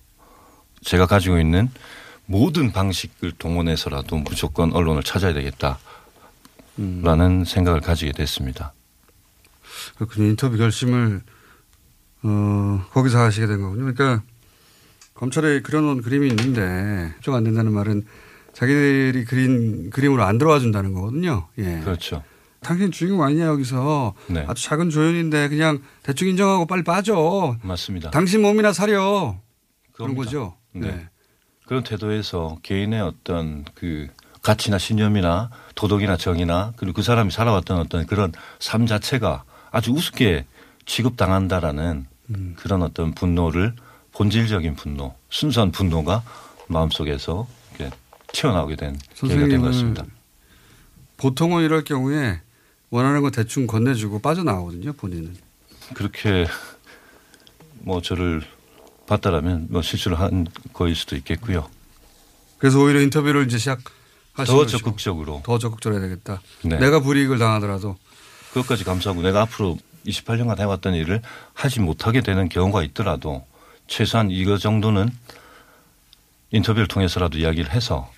제가 0.83 1.07
가지고 1.07 1.39
있는 1.39 1.69
모든 2.25 2.73
방식을 2.73 3.33
동원해서라도 3.33 4.17
무조건 4.19 4.73
언론을 4.73 5.03
찾아야 5.03 5.35
되겠다라는 5.35 5.81
음. 6.79 7.45
생각을 7.45 7.81
가지게 7.81 8.13
됐습니다. 8.13 8.73
그렇군요. 9.97 10.29
인터뷰 10.29 10.57
결심을 10.57 11.23
어, 12.23 12.85
거기서 12.91 13.19
하시게 13.19 13.47
된 13.47 13.61
거군요. 13.61 13.93
그러니까 13.93 14.23
검찰에 15.15 15.61
그려놓은 15.61 16.03
그림이 16.03 16.29
있는데 16.29 17.13
협조가 17.17 17.39
안 17.39 17.45
된다는 17.45 17.73
말은 17.73 18.05
자기들이 18.53 19.25
그린 19.25 19.91
그림으로 19.91 20.23
안 20.25 20.39
들어와 20.39 20.59
준다는 20.59 20.93
거거든요. 20.93 21.49
예. 21.59 21.81
그렇죠. 21.81 22.23
당신 22.61 22.91
주인공 22.91 23.23
아니냐 23.23 23.47
여기서 23.47 24.15
네. 24.29 24.45
아주 24.47 24.65
작은 24.65 24.91
조연인데 24.91 25.49
그냥 25.49 25.81
대충 26.03 26.29
인정하고 26.29 26.67
빨리 26.67 26.85
빠져. 26.85 27.57
맞습니다. 27.63 28.11
당신 28.11 28.43
몸이나 28.43 28.73
사려. 28.73 29.39
그런. 29.93 30.15
거죠. 30.15 30.57
네. 30.73 30.89
네. 30.89 31.09
그런 31.67 31.85
태도에서 31.85 32.59
개인의 32.63 33.01
어떤 33.01 33.65
그 33.75 34.09
가치나 34.43 34.79
신념이나 34.79 35.51
도덕이나 35.75 36.17
정의나 36.17 36.73
그리고 36.77 36.97
그 36.97 37.03
사람이 37.03 37.31
살아왔던 37.31 37.79
어떤 37.79 38.07
그런 38.07 38.33
삶 38.59 38.87
자체가 38.87 39.45
아주 39.71 39.93
우습게 39.93 40.47
취급당한다라는 40.87 42.07
음. 42.31 42.55
그런 42.59 42.83
어떤 42.83 43.13
분노를 43.15 43.75
본질적인 44.13 44.75
분노, 44.77 45.15
순수한 45.31 45.71
분노가 45.73 46.23
마음속에서 46.69 47.47
이렇게 47.79 47.95
튀어나오게 48.33 48.77
된 48.77 48.99
계기가 49.17 49.47
된 49.49 49.61
것 49.61 49.67
같습니다. 49.69 50.05
보통은 51.17 51.65
이럴 51.65 51.85
경우에 51.85 52.41
원하는 52.91 53.23
거 53.23 53.31
대충 53.31 53.67
건네주고 53.67 54.21
빠져나오거든요. 54.21 54.93
본인은. 54.95 55.37
그렇게 55.95 56.47
뭐 57.81 58.01
저를 58.01 58.43
봤다라면 59.07 59.67
뭐 59.71 59.83
실수를 59.83 60.19
한 60.21 60.47
거일 60.73 60.95
수도 60.95 61.17
있겠고요. 61.17 61.69
그래서 62.59 62.79
오히려 62.81 63.01
인터뷰를 63.01 63.47
이제 63.47 63.59
시작하시고 63.59 64.45
더 64.45 64.67
적극적으로 64.67 65.43
더 65.45 65.59
적극적으로 65.59 66.01
해야 66.01 66.09
되겠다. 66.09 66.41
네. 66.63 66.79
내가 66.79 67.01
불이익을 67.01 67.39
당하더라도 67.39 67.97
그것까지 68.53 68.85
감수하고 68.85 69.23
내가 69.23 69.43
앞으로 69.43 69.79
28년간 70.07 70.59
해왔던 70.59 70.95
일을 70.95 71.23
하지 71.55 71.81
못하게 71.81 72.21
되는 72.21 72.49
경우가 72.49 72.83
있더라도 72.85 73.47
최소한 73.87 74.31
이거 74.31 74.57
정도는 74.57 75.11
인터뷰를 76.51 76.89
통해서라도 76.89 77.39
이야기를 77.39 77.73
해서 77.73 78.11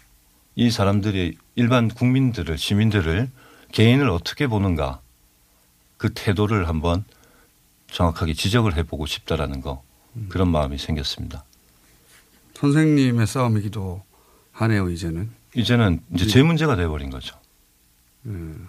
이 0.54 0.70
사람들이 0.70 1.36
일반 1.54 1.88
국민들을 1.88 2.58
시민들을 2.58 3.28
개인을 3.72 4.08
어떻게 4.10 4.46
보는가 4.46 5.00
그 5.96 6.12
태도를 6.12 6.68
한번 6.68 7.04
정확하게 7.90 8.34
지적을 8.34 8.76
해보고 8.76 9.06
싶다라는 9.06 9.60
거 9.60 9.82
그런 10.28 10.48
마음이 10.48 10.78
생겼습니다. 10.78 11.44
선생님의 12.54 13.26
싸움이기도 13.26 14.02
하네요. 14.52 14.90
이제는. 14.90 15.30
이제는 15.54 16.00
이제 16.14 16.26
제 16.26 16.42
문제가 16.42 16.76
돼버린 16.76 17.10
거죠. 17.10 17.36
음. 18.26 18.68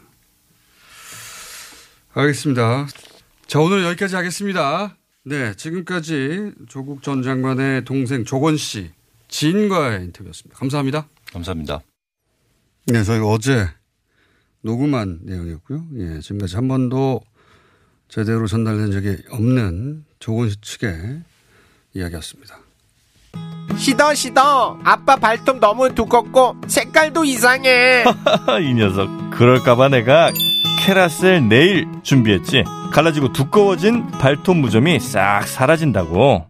알겠습니다. 2.13 2.87
자 3.53 3.59
오늘 3.59 3.83
여기까지 3.83 4.15
하겠습니다. 4.15 4.97
네 5.25 5.53
지금까지 5.53 6.53
조국 6.67 7.03
전 7.03 7.21
장관의 7.21 7.85
동생 7.85 8.25
조건 8.25 8.57
씨 8.57 8.89
지인과의 9.27 10.05
인터뷰였습니다. 10.05 10.57
감사합니다. 10.57 11.07
감사합니다. 11.31 11.81
네, 12.87 13.03
저희가 13.03 13.27
어제 13.27 13.67
녹음한 14.61 15.19
내용이었고요. 15.21 15.85
예, 15.99 16.19
지금까지 16.19 16.55
한 16.55 16.67
번도 16.67 17.21
제대로 18.07 18.47
전달된 18.47 18.91
적이 18.91 19.17
없는 19.29 20.05
조건시 20.17 20.55
측의 20.59 21.21
이야기였습니다. 21.93 22.57
시더 23.77 24.15
시더 24.15 24.79
아빠 24.83 25.15
발톱 25.15 25.59
너무 25.59 25.93
두껍고 25.93 26.55
색깔도 26.67 27.23
이상해 27.25 28.03
이 28.67 28.73
녀석 28.73 29.07
그럴까봐 29.29 29.89
내가 29.89 30.31
캐라셀 30.83 31.47
네일 31.47 31.87
준비했지? 32.03 32.65
갈라지고 32.91 33.31
두꺼워진 33.31 34.05
발톱 34.11 34.57
무좀이 34.57 34.99
싹 34.99 35.47
사라진다고. 35.47 36.45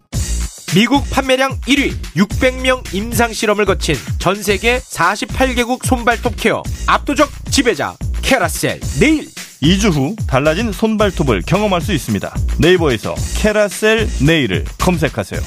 미국 0.74 1.08
판매량 1.12 1.52
1위 1.68 1.94
600명 2.16 2.96
임상 2.96 3.32
실험을 3.32 3.66
거친 3.66 3.94
전 4.18 4.42
세계 4.42 4.80
48개국 4.80 5.86
손발톱 5.86 6.34
케어 6.36 6.64
압도적 6.88 7.30
지배자 7.52 7.94
캐라셀 8.24 8.80
네일. 9.00 9.28
2주 9.62 9.94
후 9.94 10.16
달라진 10.28 10.72
손발톱을 10.72 11.44
경험할 11.44 11.82
수 11.82 11.94
있습니다. 11.94 12.36
네이버에서 12.60 13.14
캐라셀 13.38 14.08
네일을 14.26 14.66
검색하세요. 14.82 15.40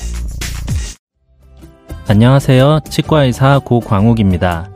안녕하세요. 2.07 2.81
치과의사 2.89 3.59
고광욱입니다. 3.65 4.76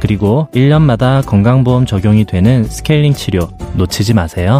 그리고 0.00 0.48
1년마다 0.54 1.24
건강보험 1.26 1.86
적용이 1.86 2.24
되는 2.24 2.64
스케일링 2.64 3.14
치료 3.14 3.48
놓치지 3.74 4.14
마세요. 4.14 4.58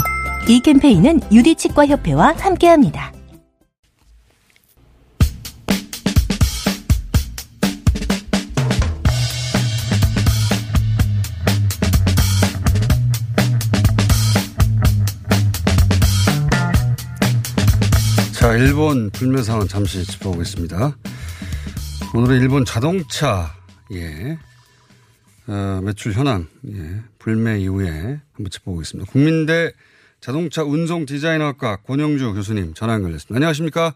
이 0.49 0.61
캠페인은 0.61 1.21
유디치과협회와 1.33 2.35
함께합니다. 2.39 3.13
자, 18.33 18.55
일본 18.55 19.11
불매 19.11 19.43
상황 19.43 19.67
잠시 19.69 20.05
짚어보겠습니다. 20.07 20.97
오늘은 22.15 22.41
일본 22.41 22.65
자동차, 22.65 23.53
예, 23.93 24.39
어, 25.49 25.81
매출 25.83 26.13
현황, 26.13 26.47
예, 26.69 27.01
불매 27.19 27.59
이후에 27.61 27.89
한번 28.33 28.51
짚어보겠습니다. 28.51 29.11
국민대 29.11 29.73
자동차 30.21 30.63
운송 30.63 31.07
디자인학과 31.07 31.77
권영주 31.77 32.35
교수님 32.35 32.75
전화 32.75 32.95
연결됐습니다. 32.95 33.35
안녕하십니까? 33.37 33.95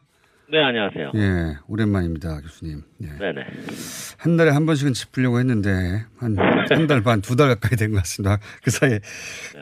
네, 0.51 0.59
안녕하세요. 0.63 1.13
예, 1.15 1.57
오랜만입니다, 1.67 2.41
교수님. 2.41 2.83
예. 3.03 3.07
네네. 3.07 3.43
한 4.19 4.37
달에 4.37 4.51
한 4.51 4.65
번씩은 4.67 4.93
짚으려고 4.95 5.39
했는데 5.41 6.05
한 6.19 6.37
한 6.39 6.87
달 6.87 7.03
반, 7.03 7.21
두 7.21 7.37
달 7.37 7.49
가까이 7.49 7.77
된 7.77 7.91
것 7.91 7.99
같습니다. 7.99 8.39
그 8.63 8.71
사이에 8.71 9.01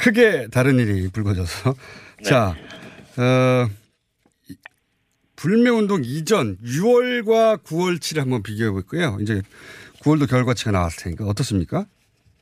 크게 0.00 0.48
다른 0.52 0.78
일이 0.78 1.08
불거져서. 1.08 1.74
자, 2.24 2.54
어, 3.16 3.68
이- 4.48 4.56
불매운동 5.36 6.02
이전 6.04 6.56
6월과 6.58 7.62
9월치를 7.64 8.18
한번 8.20 8.42
비교해 8.42 8.70
볼 8.70 8.82
거예요. 8.82 9.16
이제 9.20 9.42
9월도 10.02 10.28
결과치가 10.28 10.70
나왔을 10.70 11.04
테니까 11.04 11.26
어떻습니까? 11.26 11.84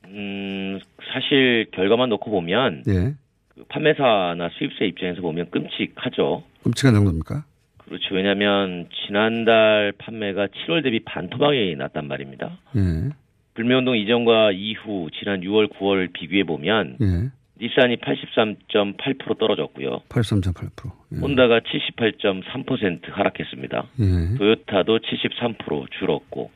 음, 0.05 0.79
사실 1.13 1.67
결과만 1.71 2.09
놓고 2.09 2.31
보면 2.31 2.83
예. 2.87 3.13
그 3.49 3.63
판매사나 3.69 4.49
수입사 4.57 4.85
입장에서 4.85 5.21
보면 5.21 5.49
끔찍하죠. 5.51 6.43
끔찍한 6.63 6.93
정도입니까? 6.93 7.43
그렇죠. 7.79 8.15
왜냐하면 8.15 8.87
지난달 9.05 9.93
판매가 9.97 10.47
7월 10.47 10.83
대비 10.83 10.99
반토막이 11.03 11.75
났단 11.77 12.07
말입니다. 12.07 12.57
예. 12.75 13.09
불매운동 13.55 13.97
이전과 13.97 14.51
이후 14.53 15.09
지난 15.19 15.41
6월, 15.41 15.73
9월 15.73 16.13
비교해 16.13 16.43
보면 16.43 16.97
예. 17.01 17.31
닛산이 17.61 17.97
83.8% 17.97 19.37
떨어졌고요. 19.37 20.01
83.8%. 20.07 20.91
예. 21.13 21.17
혼다가 21.17 21.59
78.3% 21.59 23.11
하락했습니다. 23.11 23.87
예. 23.99 24.37
토요타도 24.37 24.99
73% 24.99 25.87
줄었고 25.99 26.51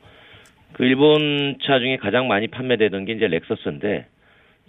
그 0.74 0.84
일본 0.84 1.56
차 1.64 1.78
중에 1.78 1.96
가장 1.96 2.28
많이 2.28 2.48
판매되던 2.48 3.04
게 3.04 3.12
이제 3.14 3.26
렉서스인데 3.26 4.06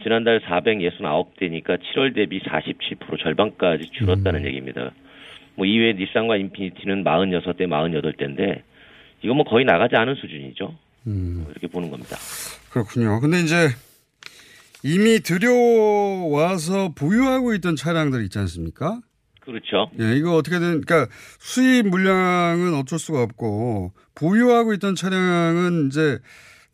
지난달 0.03 0.39
469대니까 0.41 1.79
7월 1.79 2.13
대비 2.13 2.39
47% 2.41 3.19
절반까지 3.21 3.89
줄었다는 3.91 4.41
음. 4.41 4.45
얘기입니다. 4.45 4.91
뭐 5.55 5.65
이외에 5.65 5.93
닛산과 5.93 6.37
인피니티는 6.37 7.03
46대, 7.03 7.67
48대인데 7.67 8.61
이건 9.23 9.37
뭐 9.37 9.45
거의 9.45 9.65
나가지 9.65 9.95
않은 9.95 10.15
수준이죠. 10.15 10.75
음. 11.07 11.45
이렇게 11.49 11.67
보는 11.67 11.89
겁니다. 11.89 12.17
그렇군요. 12.71 13.19
근데 13.19 13.39
이제 13.39 13.69
이미 14.83 15.19
들여와서 15.21 16.93
보유하고 16.93 17.53
있던 17.55 17.75
차량들 17.75 18.23
있지 18.25 18.37
않습니까? 18.39 18.99
그렇죠. 19.45 19.89
예, 19.99 20.15
이거 20.15 20.35
어떻게든, 20.35 20.81
그러니까 20.81 21.07
수입 21.39 21.87
물량은 21.87 22.73
어쩔 22.75 22.99
수가 22.99 23.21
없고, 23.21 23.91
보유하고 24.15 24.73
있던 24.73 24.95
차량은 24.95 25.87
이제 25.87 26.19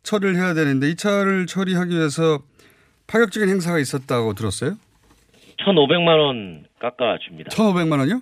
처리를 0.03 0.35
해야 0.35 0.53
되는데, 0.53 0.89
이 0.89 0.95
차를 0.95 1.47
처리하기 1.47 1.95
위해서 1.95 2.39
파격적인 3.07 3.49
행사가 3.49 3.79
있었다고 3.79 4.33
들었어요? 4.33 4.77
1,500만 5.59 6.07
원 6.17 6.63
깎아 6.79 7.17
줍니다. 7.27 7.49
1,500만 7.51 7.99
원이요? 7.99 8.21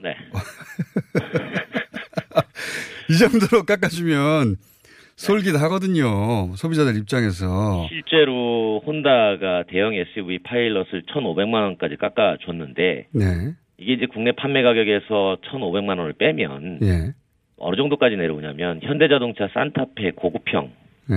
네. 0.00 0.14
이 3.10 3.18
정도로 3.18 3.64
깎아주면 3.64 4.56
솔깃하거든요. 5.16 6.54
소비자들 6.54 6.96
입장에서. 6.96 7.86
실제로 7.88 8.80
혼다가 8.86 9.64
대형 9.68 9.92
SUV 9.94 10.38
파일럿을 10.44 11.02
1,500만 11.12 11.54
원까지 11.54 11.96
깎아줬는데 11.96 13.08
네. 13.12 13.24
이게 13.78 13.92
이제 13.94 14.06
국내 14.06 14.32
판매 14.32 14.62
가격에서 14.62 15.38
1,500만 15.42 15.98
원을 15.98 16.12
빼면 16.14 16.80
예. 16.82 17.12
어느 17.58 17.76
정도까지 17.76 18.16
내려오냐면 18.16 18.80
현대자동차 18.82 19.48
산타페 19.52 20.12
고급형, 20.12 20.70
예. 21.10 21.14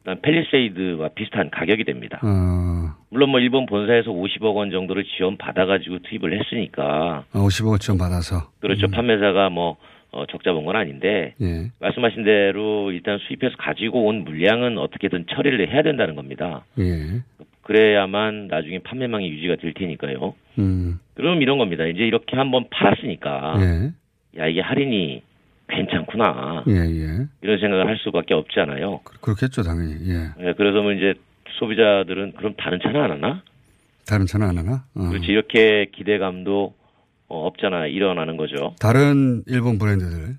그다음 0.00 0.20
펠리세이드와 0.22 1.10
비슷한 1.14 1.50
가격이 1.50 1.84
됩니다. 1.84 2.18
어, 2.22 2.96
물론 3.10 3.30
뭐 3.30 3.40
일본 3.40 3.66
본사에서 3.66 4.10
50억 4.10 4.54
원 4.56 4.70
정도를 4.70 5.04
지원 5.16 5.36
받아가지고 5.36 5.98
투입을 6.00 6.38
했으니까 6.40 7.24
50억 7.32 7.80
지원 7.80 7.98
받아서. 7.98 8.50
그렇죠 8.60 8.88
판매사가 8.88 9.50
뭐 9.50 9.76
어, 10.12 10.24
적자 10.26 10.52
본 10.52 10.64
건 10.64 10.76
아닌데 10.76 11.34
예. 11.40 11.70
말씀하신 11.80 12.24
대로 12.24 12.90
일단 12.92 13.18
수입해서 13.28 13.54
가지고 13.58 14.06
온 14.06 14.24
물량은 14.24 14.78
어떻게든 14.78 15.26
처리를 15.30 15.70
해야 15.70 15.82
된다는 15.82 16.14
겁니다. 16.14 16.64
예. 16.78 17.20
그래야만 17.62 18.48
나중에 18.48 18.78
판매망이 18.80 19.28
유지가 19.30 19.56
될 19.56 19.72
테니까요. 19.74 20.34
음. 20.60 20.98
그럼 21.14 21.42
이런 21.42 21.58
겁니다. 21.58 21.86
이제 21.86 22.04
이렇게 22.04 22.36
한번 22.36 22.66
팔았으니까 22.70 23.56
예. 23.60 24.40
야 24.40 24.46
이게 24.46 24.60
할인이 24.60 25.22
괜찮구나 25.68 26.64
예, 26.68 26.72
예. 26.72 27.26
이런 27.42 27.58
생각을 27.60 27.86
할 27.86 27.96
수밖에 27.98 28.34
없잖아요. 28.34 29.00
그렇겠죠, 29.20 29.62
당연히. 29.62 29.94
예. 30.08 30.46
예, 30.46 30.52
그래서 30.56 30.82
뭐 30.82 30.92
이제 30.92 31.14
소비자들은 31.58 32.32
그럼 32.36 32.54
다른 32.56 32.78
차는 32.82 33.00
안 33.00 33.10
하나? 33.10 33.42
다른 34.06 34.26
차는 34.26 34.48
안 34.48 34.58
하나? 34.58 34.84
어. 34.94 35.08
그렇지 35.08 35.26
이렇게 35.26 35.86
기대감도 35.92 36.74
어, 37.28 37.46
없잖아 37.46 37.86
일어나는 37.86 38.36
거죠. 38.36 38.74
다른 38.80 39.42
일본 39.46 39.78
브랜드들. 39.78 40.36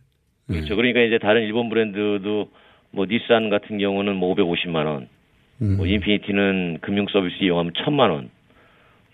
그렇죠. 0.48 0.76
그러니까 0.76 1.00
이제 1.02 1.18
다른 1.20 1.44
일본 1.44 1.70
브랜드도 1.70 2.50
뭐 2.92 3.06
닛산 3.06 3.50
같은 3.50 3.78
경우는 3.78 4.16
뭐 4.16 4.36
550만 4.36 4.86
원, 4.86 5.08
음. 5.62 5.78
뭐 5.78 5.86
인피니티는 5.86 6.80
금융 6.82 7.06
서비스 7.10 7.36
이용하면 7.42 7.74
1000만 7.74 8.12
원 8.12 8.30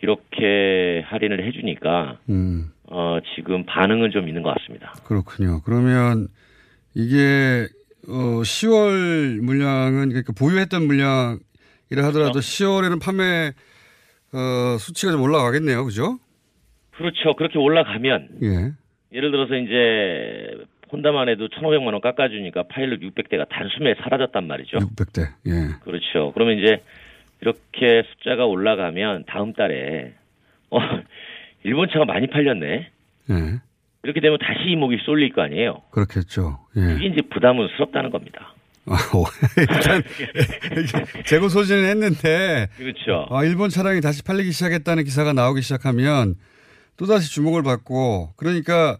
이렇게 0.02 1.04
할인을 1.06 1.46
해주니까 1.46 2.20
음. 2.30 2.72
어, 2.86 3.20
지금 3.36 3.66
반응은 3.66 4.12
좀 4.12 4.28
있는 4.28 4.44
것 4.44 4.54
같습니다. 4.56 4.94
그렇군요. 5.06 5.62
그러면 5.64 6.28
이게 6.94 7.68
어 8.08 8.42
10월 8.42 9.42
물량은 9.42 10.10
그러니까 10.10 10.34
보유했던 10.34 10.88
물량이라 10.88 12.06
하더라도 12.08 12.40
10월에는 12.40 13.04
판매 13.04 13.52
어 14.34 14.78
수치가 14.80 15.12
좀 15.12 15.22
올라가겠네요. 15.22 15.84
그죠? 15.84 16.18
그렇죠. 16.92 17.36
그렇게 17.36 17.60
올라가면 17.60 18.30
예. 18.44 18.72
예를 19.16 19.32
들어서 19.32 19.56
이제 19.56 20.66
혼다만 20.92 21.30
해도 21.30 21.48
1,500만 21.50 21.88
원 21.92 22.02
깎아주니까 22.02 22.64
파일럿 22.70 23.02
600대가 23.02 23.48
단숨에 23.50 23.96
사라졌단 24.02 24.48
말이죠. 24.48 24.78
600대. 24.78 25.28
예. 25.48 25.52
그렇죠. 25.84 26.32
그러면 26.34 26.60
이제 26.60 26.82
이렇게 27.42 28.04
숫자가 28.12 28.46
올라가면 28.46 29.26
다음 29.28 29.54
달에 29.54 30.14
어 30.70 30.80
일본 31.64 31.90
차가 31.90 32.06
많이 32.06 32.28
팔렸네. 32.28 32.90
예. 33.30 33.60
이렇게 34.04 34.22
되면 34.22 34.38
다시 34.40 34.70
이목이 34.70 34.98
쏠릴 35.06 35.34
거 35.34 35.42
아니에요. 35.42 35.82
그렇겠죠. 35.92 36.60
예. 36.78 36.96
이게 36.96 37.08
이제 37.08 37.22
부담스럽다는 37.30 38.10
겁니다. 38.10 38.54
아, 38.90 38.96
오, 39.14 39.26
일단 39.60 40.02
재고 41.28 41.50
소진을 41.50 41.90
했는데 41.90 42.70
그렇죠. 42.78 43.28
아, 43.30 43.44
일본 43.44 43.70
차량이 43.70 44.00
다시 44.00 44.24
팔리기 44.24 44.52
시작했다는 44.52 45.04
기사가 45.04 45.34
나오기 45.34 45.62
시작하면 45.62 46.36
또 46.96 47.06
다시 47.06 47.30
주목을 47.34 47.64
받고 47.64 48.34
그러니까 48.38 48.98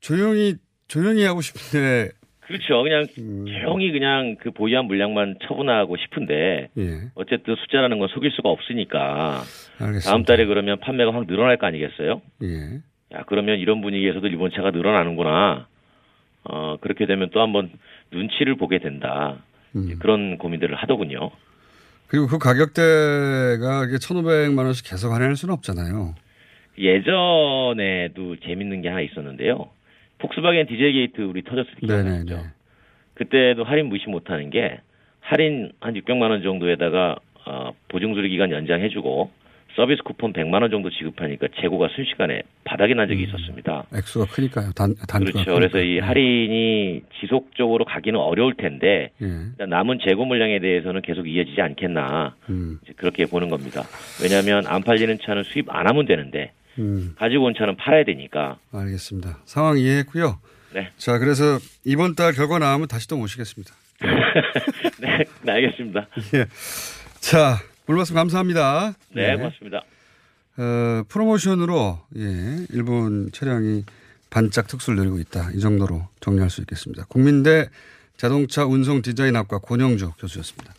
조용히 0.00 0.56
조용히 0.88 1.24
하고 1.24 1.40
싶은데 1.40 2.10
그렇죠. 2.52 2.82
그냥 2.82 3.06
음. 3.18 3.46
조용히 3.46 3.90
그냥 3.92 4.36
그 4.40 4.50
보유한 4.50 4.84
물량만 4.84 5.38
처분하고 5.46 5.96
싶은데 5.96 6.68
예. 6.76 7.00
어쨌든 7.14 7.56
숫자라는 7.56 7.98
건 7.98 8.08
속일 8.08 8.30
수가 8.32 8.50
없으니까 8.50 9.42
알겠습니다. 9.78 10.10
다음 10.10 10.24
달에 10.24 10.44
그러면 10.44 10.78
판매가 10.80 11.14
확 11.14 11.26
늘어날 11.26 11.56
거 11.56 11.66
아니겠어요? 11.66 12.20
예. 12.42 13.16
야 13.16 13.24
그러면 13.26 13.58
이런 13.58 13.80
분위기에서도 13.80 14.26
일본 14.26 14.50
차가 14.50 14.70
늘어나는구나. 14.70 15.66
어 16.44 16.76
그렇게 16.80 17.06
되면 17.06 17.30
또 17.32 17.40
한번 17.40 17.70
눈치를 18.10 18.56
보게 18.56 18.78
된다. 18.78 19.38
음. 19.74 19.96
그런 19.98 20.36
고민들을 20.36 20.74
하더군요. 20.74 21.30
그리고 22.08 22.26
그 22.26 22.36
가격대가 22.36 23.86
이게 23.86 23.96
1,500만 23.96 24.58
원씩 24.58 24.90
계속 24.90 25.12
할인할 25.12 25.36
수는 25.36 25.54
없잖아요. 25.54 26.14
예전에도 26.78 28.36
재밌는 28.44 28.82
게 28.82 28.88
하나 28.88 29.00
있었는데요. 29.00 29.70
폭스바겐 30.22 30.66
디젤 30.68 30.92
게이트 30.92 31.20
우리 31.22 31.42
터졌을 31.42 31.72
때 31.80 31.86
네네네. 31.86 32.24
기억나죠? 32.24 32.48
그때도 33.14 33.64
할인 33.64 33.86
무시 33.86 34.08
못하는 34.08 34.50
게 34.50 34.80
할인 35.20 35.72
한 35.80 35.94
600만 35.94 36.30
원 36.30 36.42
정도에다가 36.42 37.16
어, 37.44 37.72
보증수리 37.88 38.28
기간 38.30 38.52
연장해주고 38.52 39.30
서비스 39.74 40.02
쿠폰 40.02 40.32
100만 40.32 40.60
원 40.60 40.70
정도 40.70 40.90
지급하니까 40.90 41.48
재고가 41.60 41.88
순식간에 41.96 42.42
바닥이 42.64 42.94
난 42.94 43.08
적이 43.08 43.24
있었습니다. 43.24 43.84
액수가 43.94 44.26
크니까요. 44.26 44.70
단, 44.72 44.94
단가가 45.08 45.32
그렇죠. 45.32 45.54
그래서 45.54 45.78
이 45.78 45.94
크니까. 45.94 46.06
할인이 46.08 47.02
지속적으로 47.20 47.84
가기는 47.86 48.18
어려울 48.20 48.54
텐데 48.54 49.10
예. 49.22 49.64
남은 49.64 50.00
재고 50.06 50.26
물량에 50.26 50.60
대해서는 50.60 51.00
계속 51.02 51.26
이어지지 51.26 51.60
않겠나 51.60 52.36
음. 52.50 52.78
그렇게 52.96 53.24
보는 53.24 53.48
겁니다. 53.48 53.82
왜냐하면 54.22 54.66
안 54.66 54.82
팔리는 54.82 55.18
차는 55.22 55.42
수입 55.44 55.74
안 55.74 55.88
하면 55.88 56.04
되는데 56.06 56.52
음. 56.78 57.14
가지고 57.18 57.46
온 57.46 57.54
차는 57.56 57.76
팔아야 57.76 58.04
되니까. 58.04 58.58
알겠습니다. 58.72 59.38
상황 59.44 59.78
이해했고요. 59.78 60.38
네. 60.74 60.90
자, 60.96 61.18
그래서 61.18 61.58
이번 61.84 62.14
달 62.14 62.32
결과 62.32 62.58
나오면 62.58 62.88
다시 62.88 63.06
또 63.08 63.16
모시겠습니다. 63.16 63.74
네, 65.00 65.24
네, 65.42 65.52
알겠습니다. 65.52 66.08
예. 66.34 66.46
자, 67.20 67.58
오늘 67.86 67.98
말씀 67.98 68.14
감사합니다. 68.14 68.94
네, 69.14 69.36
고맙습니다. 69.36 69.82
어, 70.56 71.02
프로모션으로 71.08 72.00
예, 72.16 72.66
일본 72.70 73.30
차량이 73.32 73.84
반짝 74.30 74.66
특수를 74.66 74.98
내리고 74.98 75.18
있다. 75.18 75.50
이 75.52 75.60
정도로 75.60 76.08
정리할 76.20 76.50
수 76.50 76.60
있겠습니다. 76.62 77.04
국민대 77.08 77.68
자동차 78.16 78.64
운송 78.64 79.02
디자인학과 79.02 79.58
권영주 79.58 80.12
교수였습니다. 80.18 80.74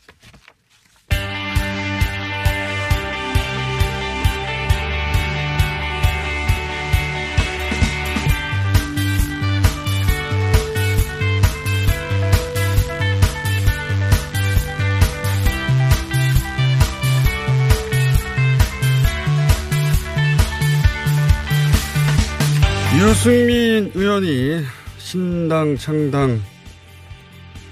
유승민 22.95 23.91
의원이 23.95 24.63
신당 24.99 25.75
창당 25.77 26.39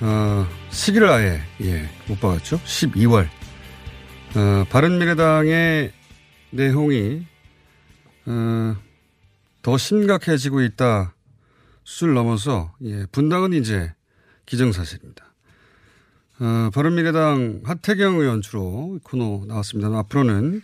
어, 0.01 0.47
시기를 0.72 1.07
아예 1.09 1.39
예, 1.61 1.89
못 2.07 2.19
박았죠. 2.19 2.57
12월 2.57 3.28
어, 4.36 4.65
바른미래당의 4.69 5.91
내용이 6.49 7.28
어, 8.26 8.76
더 9.61 9.78
심각해지고 9.78 10.61
있다 10.61 11.13
수를 11.84 12.15
넘어서 12.15 12.74
예, 12.84 13.05
분당은 13.11 13.53
이제 13.53 13.93
기정사실입니다. 14.47 15.24
어, 16.39 16.69
바른미래당 16.74 17.61
하태경 17.63 18.15
의원 18.15 18.41
주로 18.41 18.99
코너 19.03 19.45
나왔습니다. 19.45 19.95
앞으로는 19.99 20.63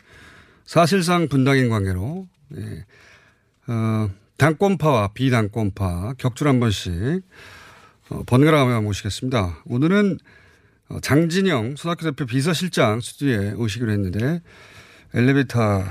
사실상 0.65 1.27
분당인 1.27 1.69
관계로 1.69 2.27
예, 2.55 2.85
어, 3.67 4.09
당권파와 4.37 5.09
비당권파 5.13 6.13
격줄 6.17 6.47
한 6.47 6.59
번씩 6.59 6.93
어, 8.09 8.23
번갈아 8.25 8.63
가며 8.65 8.81
모시겠습니다. 8.81 9.63
오늘은 9.65 10.19
어, 10.89 10.99
장진영 11.01 11.75
손학규 11.75 12.03
대표 12.05 12.25
비서실장 12.25 13.01
스튜디오에 13.01 13.51
오시기로 13.53 13.91
했는데 13.91 14.41
엘리베이터에 15.13 15.83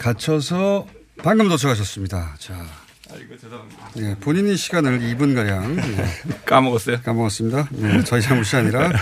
갇혀서 0.00 0.86
방금 1.18 1.48
도착하셨습니다. 1.48 2.36
자. 2.38 2.64
아이고 3.10 3.36
죄송합니다. 3.38 3.90
예, 3.98 4.14
본인이 4.20 4.56
시간을 4.56 5.00
2분 5.00 5.34
가량 5.34 5.76
까먹었어요. 6.44 7.00
까먹었습니다. 7.02 7.68
예, 7.78 8.04
저희 8.04 8.20
잘못이 8.22 8.54
아니라 8.56 8.92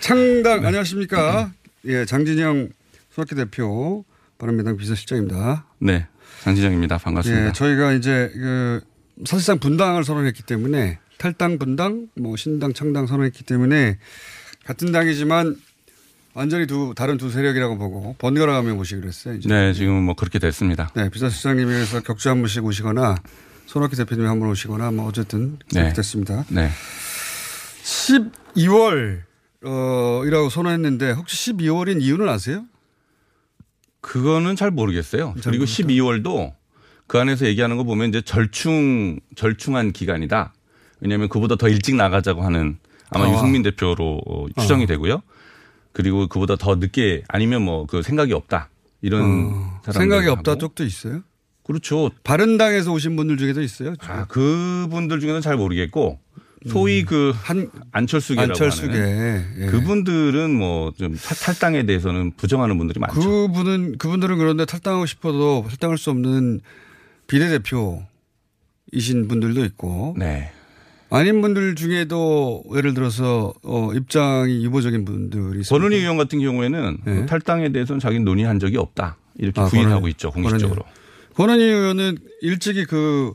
창당 0.00 0.64
안녕하십니까? 0.66 1.52
예, 1.86 2.04
장진영 2.04 2.70
손학규 3.10 3.34
대표 3.34 4.04
바른미래당 4.38 4.76
비서실장입니다. 4.78 5.66
네, 5.78 6.08
장진영입니다. 6.42 6.98
반갑습니다. 6.98 7.48
예, 7.48 7.52
저희가 7.52 7.92
이제 7.92 8.30
그 8.34 8.80
사실상 9.24 9.60
분당을 9.60 10.02
선언했기 10.02 10.42
때문에 10.42 10.98
탈당 11.18 11.58
분당, 11.58 12.08
뭐 12.16 12.36
신당 12.36 12.72
창당 12.72 13.06
선언했기 13.06 13.44
때문에 13.44 13.98
같은 14.64 14.90
당이지만 14.90 15.56
완전히 16.34 16.66
두 16.66 16.94
다른 16.96 17.16
두 17.16 17.30
세력이라고 17.30 17.78
보고 17.78 18.16
번갈아 18.18 18.54
가며 18.54 18.74
모시기로 18.74 19.06
했어요. 19.06 19.34
이제. 19.34 19.48
네, 19.48 19.72
지금 19.72 20.02
뭐 20.02 20.16
그렇게 20.16 20.40
됐습니다. 20.40 20.90
네, 20.96 21.10
비서실장님에서 21.10 22.00
격주 22.00 22.28
한 22.28 22.38
번씩 22.38 22.64
오시거나 22.64 23.14
손학규 23.66 23.94
대표님이 23.94 24.26
한번 24.26 24.48
오시거나 24.48 24.90
뭐 24.90 25.06
어쨌든 25.06 25.58
그렇게 25.68 25.88
네. 25.88 25.92
됐습니다. 25.92 26.44
네. 26.48 26.70
12월 27.84 29.20
어, 29.64 30.22
이라고 30.26 30.48
선언했는데 30.48 31.12
혹시 31.12 31.52
12월인 31.52 32.02
이유는 32.02 32.28
아세요? 32.28 32.64
그거는 34.02 34.56
잘 34.56 34.70
모르겠어요. 34.70 35.34
그리고 35.42 35.64
12월도 35.64 36.52
그 37.06 37.18
안에서 37.18 37.46
얘기하는 37.46 37.76
거 37.78 37.84
보면 37.84 38.10
이제 38.10 38.20
절충 38.20 39.18
절충한 39.36 39.92
기간이다. 39.92 40.52
왜냐하면 41.00 41.28
그보다 41.28 41.56
더 41.56 41.68
일찍 41.68 41.96
나가자고 41.96 42.42
하는 42.42 42.78
아마 43.10 43.26
아. 43.26 43.32
유승민 43.32 43.62
대표로 43.62 44.20
어, 44.26 44.46
추정이 44.60 44.84
어. 44.84 44.86
되고요. 44.86 45.22
그리고 45.92 46.26
그보다 46.26 46.56
더 46.56 46.74
늦게 46.76 47.22
아니면 47.28 47.62
뭐 47.62 47.86
그 47.86 48.02
생각이 48.02 48.32
없다 48.32 48.68
이런 49.02 49.52
어, 49.52 49.92
생각이 49.92 50.28
없다 50.28 50.56
쪽도 50.56 50.84
있어요? 50.84 51.22
그렇죠. 51.64 52.10
바른당에서 52.24 52.92
오신 52.92 53.14
분들 53.16 53.36
중에도 53.36 53.62
있어요. 53.62 53.94
아, 54.00 54.26
그분들 54.26 55.20
중에는 55.20 55.40
잘 55.40 55.56
모르겠고 55.56 56.18
소위 56.68 57.04
그 57.04 57.32
안철수계라고 57.92 58.52
안철수계. 58.52 58.92
하는 58.92 59.44
예. 59.60 59.66
그분들은 59.66 60.54
뭐 60.54 60.92
좀 60.98 61.16
탈당에 61.16 61.84
대해서는 61.84 62.32
부정하는 62.36 62.78
분들이 62.78 62.98
많죠. 63.00 63.20
그분은 63.20 63.98
그분들은 63.98 64.38
그런데 64.38 64.64
탈당하고 64.64 65.06
싶어도 65.06 65.64
탈당할 65.68 65.98
수 65.98 66.10
없는 66.10 66.60
비례대표이신 67.26 68.06
분들도 69.28 69.64
있고 69.66 70.14
네. 70.18 70.50
아닌 71.10 71.42
분들 71.42 71.74
중에도 71.74 72.64
예를 72.74 72.94
들어서 72.94 73.52
어, 73.62 73.90
입장이 73.94 74.64
유보적인 74.64 75.04
분들이 75.04 75.60
있습니다. 75.60 75.68
권은희 75.68 75.96
의원 76.00 76.16
같은 76.16 76.40
경우에는 76.40 76.98
그 77.04 77.26
탈당에 77.26 77.70
대해서는 77.70 78.00
자기는 78.00 78.24
논의한 78.24 78.58
적이 78.58 78.78
없다 78.78 79.16
이렇게 79.38 79.60
아, 79.60 79.66
부인하고 79.66 80.06
권은희- 80.06 80.10
있죠 80.12 80.30
공식적으로. 80.30 80.82
권은희 81.34 81.62
의원은 81.62 82.16
일찍이 82.40 82.86
그 82.86 83.34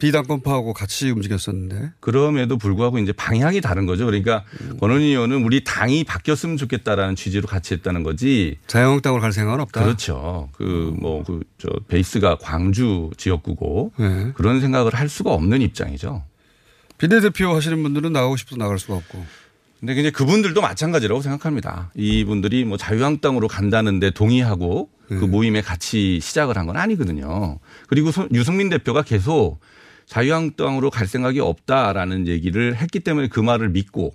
비당권파하고 0.00 0.72
같이 0.72 1.10
움직였었는데 1.10 1.92
그럼에도 2.00 2.56
불구하고 2.58 2.98
이제 2.98 3.12
방향이 3.12 3.60
다른 3.60 3.86
거죠. 3.86 4.06
그러니까 4.06 4.44
음. 4.62 4.76
권은희 4.80 5.04
의원은 5.10 5.44
우리 5.44 5.62
당이 5.62 6.02
바뀌었으면 6.04 6.56
좋겠다라는 6.56 7.14
취지로 7.14 7.46
같이 7.46 7.74
했다는 7.74 8.02
거지. 8.02 8.58
자유한국당으로 8.66 9.20
갈 9.22 9.32
생각은 9.32 9.60
없다. 9.60 9.84
그렇죠. 9.84 10.48
그 10.52 10.92
뭐 10.98 11.22
그 11.22 11.40
저 11.58 11.68
베이스가 11.88 12.38
광주 12.38 13.10
지역구고 13.16 13.92
네. 13.98 14.32
그런 14.34 14.60
생각을 14.60 14.94
할 14.94 15.08
수가 15.08 15.30
없는 15.32 15.60
입장이죠. 15.62 16.24
비례대표 16.98 17.54
하시는 17.54 17.82
분들은 17.82 18.12
나가고 18.12 18.36
싶어도 18.36 18.56
나갈 18.56 18.78
수가 18.78 18.94
없고. 18.96 19.24
근데 19.78 19.94
이제 19.98 20.10
그분들도 20.10 20.60
마찬가지라고 20.60 21.22
생각합니다. 21.22 21.90
이분들이 21.94 22.64
뭐 22.64 22.76
자유한국당으로 22.76 23.48
간다는데 23.48 24.10
동의하고 24.10 24.90
그 25.08 25.14
모임에 25.24 25.60
같이 25.62 26.20
시작을 26.20 26.56
한 26.58 26.66
건 26.66 26.76
아니거든요. 26.76 27.58
그리고 27.88 28.10
소- 28.12 28.28
유승민 28.34 28.68
대표가 28.68 29.02
계속 29.02 29.58
자유한국당으로 30.10 30.90
갈 30.90 31.06
생각이 31.06 31.38
없다라는 31.38 32.26
얘기를 32.26 32.76
했기 32.76 32.98
때문에 32.98 33.28
그 33.28 33.38
말을 33.38 33.68
믿고 33.68 34.12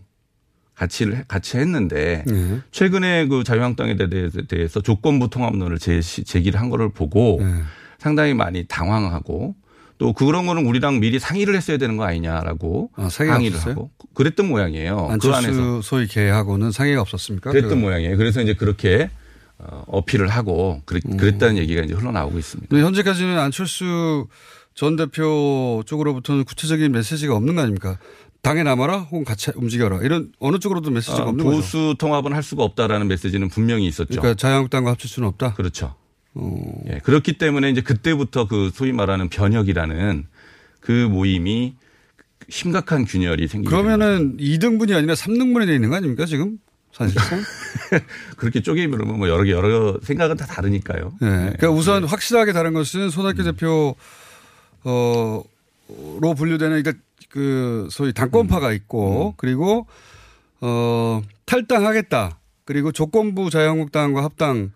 같이 0.75 1.09
같이 1.29 1.55
했는데 1.57 2.25
네. 2.27 2.59
최근에 2.71 3.27
그 3.27 3.45
자유한국당에 3.45 3.95
대- 3.95 4.29
대해서 4.49 4.81
조건부 4.81 5.29
통합론을 5.29 5.79
제시, 5.79 6.25
제기를 6.25 6.59
한 6.59 6.69
거를 6.69 6.89
보고 6.89 7.37
네. 7.41 7.61
상당히 7.97 8.33
많이 8.33 8.65
당황하고 8.67 9.55
또 9.97 10.11
그런 10.11 10.45
거는 10.45 10.65
우리랑 10.65 10.99
미리 10.99 11.17
상의를 11.17 11.55
했어야 11.55 11.77
되는 11.77 11.95
거 11.95 12.03
아니냐라고 12.03 12.89
상의가 13.09 13.35
항의를 13.35 13.55
없었어요? 13.55 13.71
하고 13.75 13.91
그랬던 14.15 14.49
모양이에요. 14.49 14.97
그 15.07 15.13
안철수 15.13 15.37
안에서 15.47 15.81
소위 15.81 16.07
개하고는 16.07 16.71
상의가 16.71 16.99
없었습니까? 16.99 17.51
그랬던 17.51 17.69
그- 17.69 17.75
모양이에요. 17.75 18.17
그래서 18.17 18.41
이제 18.41 18.53
그렇게 18.53 19.09
어, 19.57 19.85
어필을 19.87 20.27
하고 20.27 20.81
그랬, 20.83 21.03
음. 21.07 21.15
그랬다는 21.15 21.57
얘기가 21.57 21.83
이제 21.83 21.93
흘러나오고 21.93 22.37
있습니다. 22.37 22.75
현재까지는 22.77 23.39
안철수 23.39 24.27
전 24.75 24.97
대표 24.97 25.81
쪽으로부터는 25.85 26.43
구체적인 26.43 26.91
메시지가 26.91 27.33
없는 27.35 27.55
거 27.55 27.61
아닙니까? 27.61 27.97
당에 28.41 28.61
남아라 28.61 28.99
혹은 28.99 29.23
같이 29.23 29.51
움직여라 29.55 30.01
이런 30.03 30.31
어느 30.39 30.59
쪽으로도 30.59 30.91
메시지가 30.91 31.23
어, 31.23 31.29
없는 31.29 31.45
거죠. 31.45 31.57
보수 31.57 31.95
통합은 31.97 32.33
할 32.33 32.43
수가 32.43 32.63
없다라는 32.63 33.07
메시지는 33.07 33.49
분명히 33.49 33.87
있었죠. 33.87 34.21
그러니까 34.21 34.35
자유한국당과 34.35 34.91
합칠 34.91 35.09
수는 35.09 35.27
없다. 35.29 35.53
그렇죠. 35.53 35.95
어. 36.35 36.83
예, 36.89 36.99
그렇기 36.99 37.37
때문에 37.37 37.71
이제 37.71 37.81
그때부터 37.81 38.47
그 38.47 38.69
소위 38.73 38.91
말하는 38.91 39.29
변혁이라는 39.29 40.27
그 40.81 40.91
모임이 40.91 41.75
심각한 42.49 43.05
균열이 43.05 43.47
생기게 43.47 43.69
그러면은 43.73 44.37
2등분이 44.37 44.95
아니라 44.95 45.15
3등분이 45.15 45.65
돼 45.65 45.73
있는 45.73 45.89
거 45.89 45.95
아닙니까 45.95 46.25
지금 46.25 46.59
사실상? 46.91 47.41
그렇게 48.37 48.61
쪼개면 48.61 49.17
뭐 49.17 49.27
여러 49.27 49.43
개 49.43 49.51
여러 49.51 49.97
생각은 50.03 50.37
다 50.37 50.45
다르니까요. 50.45 51.13
네. 51.21 51.27
그러니까 51.27 51.71
우선 51.71 52.03
확실하게 52.03 52.53
다른 52.53 52.73
것은 52.73 53.09
손학규 53.09 53.41
음. 53.41 53.45
대표 53.45 53.95
어로 54.85 56.33
분류되는 56.35 56.81
그러니까 56.83 57.03
그 57.29 57.87
소위 57.91 58.13
당권파가 58.13 58.69
음. 58.69 58.73
있고 58.75 59.33
그리고 59.37 59.87
어 60.61 61.21
탈당하겠다. 61.45 62.39
그리고 62.65 62.91
조건부 62.91 63.49
자유한국당과 63.49 64.23
합당 64.23 64.71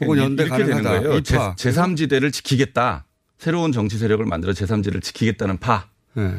혹은 0.00 0.18
연대 0.18 0.44
이렇게 0.44 0.64
되는 0.64 0.82
가능하다. 0.82 1.00
거예요. 1.02 1.18
이 1.18 1.22
제, 1.22 1.36
파. 1.36 1.54
제3지대를 1.54 2.32
지키겠다. 2.32 3.04
새로운 3.38 3.72
정치 3.72 3.98
세력을 3.98 4.24
만들어 4.24 4.52
제3지대를 4.52 5.02
지키겠다는 5.02 5.58
파. 5.58 5.88
네. 6.14 6.34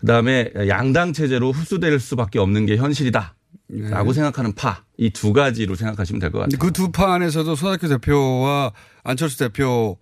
그다음에 0.00 0.50
양당 0.68 1.12
체제로 1.12 1.52
흡수될 1.52 1.98
수밖에 2.00 2.38
없는 2.38 2.66
게 2.66 2.76
현실이다. 2.76 3.34
라고 3.68 4.12
생각하는 4.12 4.52
파. 4.54 4.82
이 4.98 5.10
두 5.10 5.32
가지로 5.32 5.74
생각하시면 5.76 6.20
될 6.20 6.30
것 6.30 6.40
같아요. 6.40 6.58
그 6.58 6.70
두 6.72 6.90
파 6.92 7.14
안에서도 7.14 7.54
손학규 7.54 7.88
대표와 7.88 8.72
안철수 9.04 9.38
대표 9.38 9.96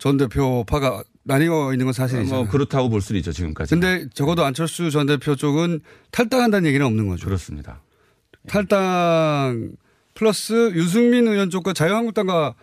전 0.00 0.16
대표 0.16 0.64
파가 0.64 1.04
나뉘어 1.24 1.72
있는 1.72 1.84
건 1.84 1.92
사실이잖아요. 1.92 2.44
뭐 2.44 2.50
그렇다고 2.50 2.88
볼 2.88 3.02
수는 3.02 3.18
있죠, 3.20 3.32
지금까지. 3.32 3.74
근데 3.74 4.06
적어도 4.14 4.44
안철수 4.44 4.90
전 4.90 5.06
대표 5.06 5.36
쪽은 5.36 5.80
탈당한다는 6.10 6.66
얘기는 6.66 6.84
없는 6.84 7.06
거죠. 7.06 7.26
그렇습니다. 7.26 7.82
탈당 8.48 9.72
플러스 10.14 10.72
유승민 10.74 11.28
의원 11.28 11.50
쪽과 11.50 11.74
자유한국당과 11.74 12.54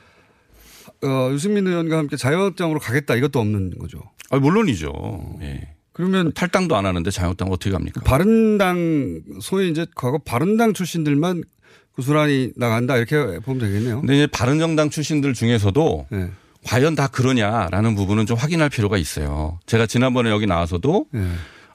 어, 1.03 1.29
유승민 1.31 1.67
의원과 1.67 1.95
함께 1.95 2.17
자유한국당으로 2.17 2.79
가겠다 2.79 3.15
이것도 3.15 3.39
없는 3.39 3.77
거죠. 3.77 4.01
아, 4.31 4.38
물론이죠. 4.38 5.38
예. 5.41 5.75
그러면 5.93 6.31
탈당도 6.33 6.75
안 6.75 6.88
하는데 6.88 7.09
자유한국당 7.11 7.49
어떻게 7.49 7.69
갑니까? 7.69 8.01
바른당 8.01 9.21
소위 9.41 9.69
이제 9.69 9.85
과거 9.93 10.17
바른당 10.17 10.73
출신들만 10.73 11.43
구순환이 11.91 12.53
나간다 12.55 12.97
이렇게 12.97 13.39
보면 13.39 13.59
되겠네요. 13.59 13.99
근데 14.01 14.15
이제 14.15 14.27
바른정당 14.27 14.89
출신들 14.89 15.35
중에서도 15.35 16.07
네. 16.09 16.31
과연 16.68 16.95
다 16.95 17.07
그러냐라는 17.07 17.95
부분은 17.95 18.26
좀 18.26 18.38
확인할 18.38 18.70
필요가 18.70 18.97
있어요. 18.97 19.59
제가 19.65 19.86
지난번에 19.86 20.30
여기 20.30 20.45
나와서도 20.45 21.05
네. 21.11 21.22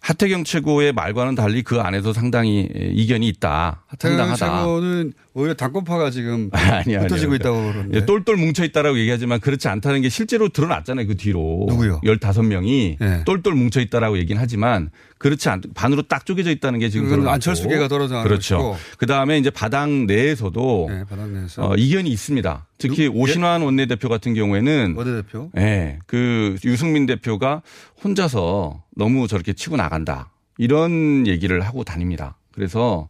하태경 0.02 0.44
최고의 0.44 0.92
말과는 0.92 1.34
달리 1.36 1.62
그 1.62 1.80
안에서 1.80 2.12
상당히 2.12 2.68
이견이 2.74 3.26
있다. 3.28 3.84
상당하다. 3.98 4.36
최고는 4.36 5.12
오히려 5.34 5.54
당권파가 5.54 6.10
지금 6.10 6.50
아니. 6.52 6.94
흩어지고 6.94 7.34
있다고 7.36 7.56
그러는데. 7.72 7.98
예, 7.98 8.04
똘똘 8.06 8.36
뭉쳐 8.36 8.64
있다라고 8.64 8.98
얘기하지만 8.98 9.40
그렇지 9.40 9.68
않다는 9.68 10.02
게 10.02 10.08
실제로 10.08 10.48
드러났잖아요. 10.48 11.06
그 11.06 11.16
뒤로. 11.16 11.66
누구요? 11.68 12.00
15명이 12.04 12.96
네. 13.00 13.22
똘똘 13.24 13.54
뭉쳐 13.54 13.80
있다라고 13.80 14.18
얘기는 14.18 14.40
하지만 14.40 14.90
그렇지 15.18 15.48
않, 15.48 15.62
반으로 15.74 16.02
딱 16.02 16.26
쪼개져 16.26 16.50
있다는 16.50 16.80
게 16.80 16.88
지금 16.90 17.08
그건. 17.08 17.28
안철수계가 17.28 17.88
떨어져 17.88 18.22
그렇죠. 18.22 18.58
것이고. 18.58 18.76
그다음에 18.98 19.38
이제 19.38 19.50
바당 19.50 20.06
내에서도 20.06 20.86
네, 20.90 21.04
바닥 21.08 21.28
내에서 21.30 21.70
어, 21.70 21.76
이견이 21.76 22.10
있습니다. 22.10 22.66
특히 22.78 23.06
오신환 23.06 23.62
원내대표 23.62 24.08
같은 24.08 24.34
경우에는 24.34 24.94
원내대표 24.96 25.50
예, 25.56 25.98
그 26.06 26.56
유승민 26.64 27.06
대표가 27.06 27.62
혼자서 28.04 28.82
너무 28.96 29.28
저렇게 29.28 29.52
치고 29.52 29.76
나간다. 29.76 30.30
이런 30.58 31.26
얘기를 31.26 31.60
하고 31.62 31.84
다닙니다. 31.84 32.36
그래서 32.52 33.08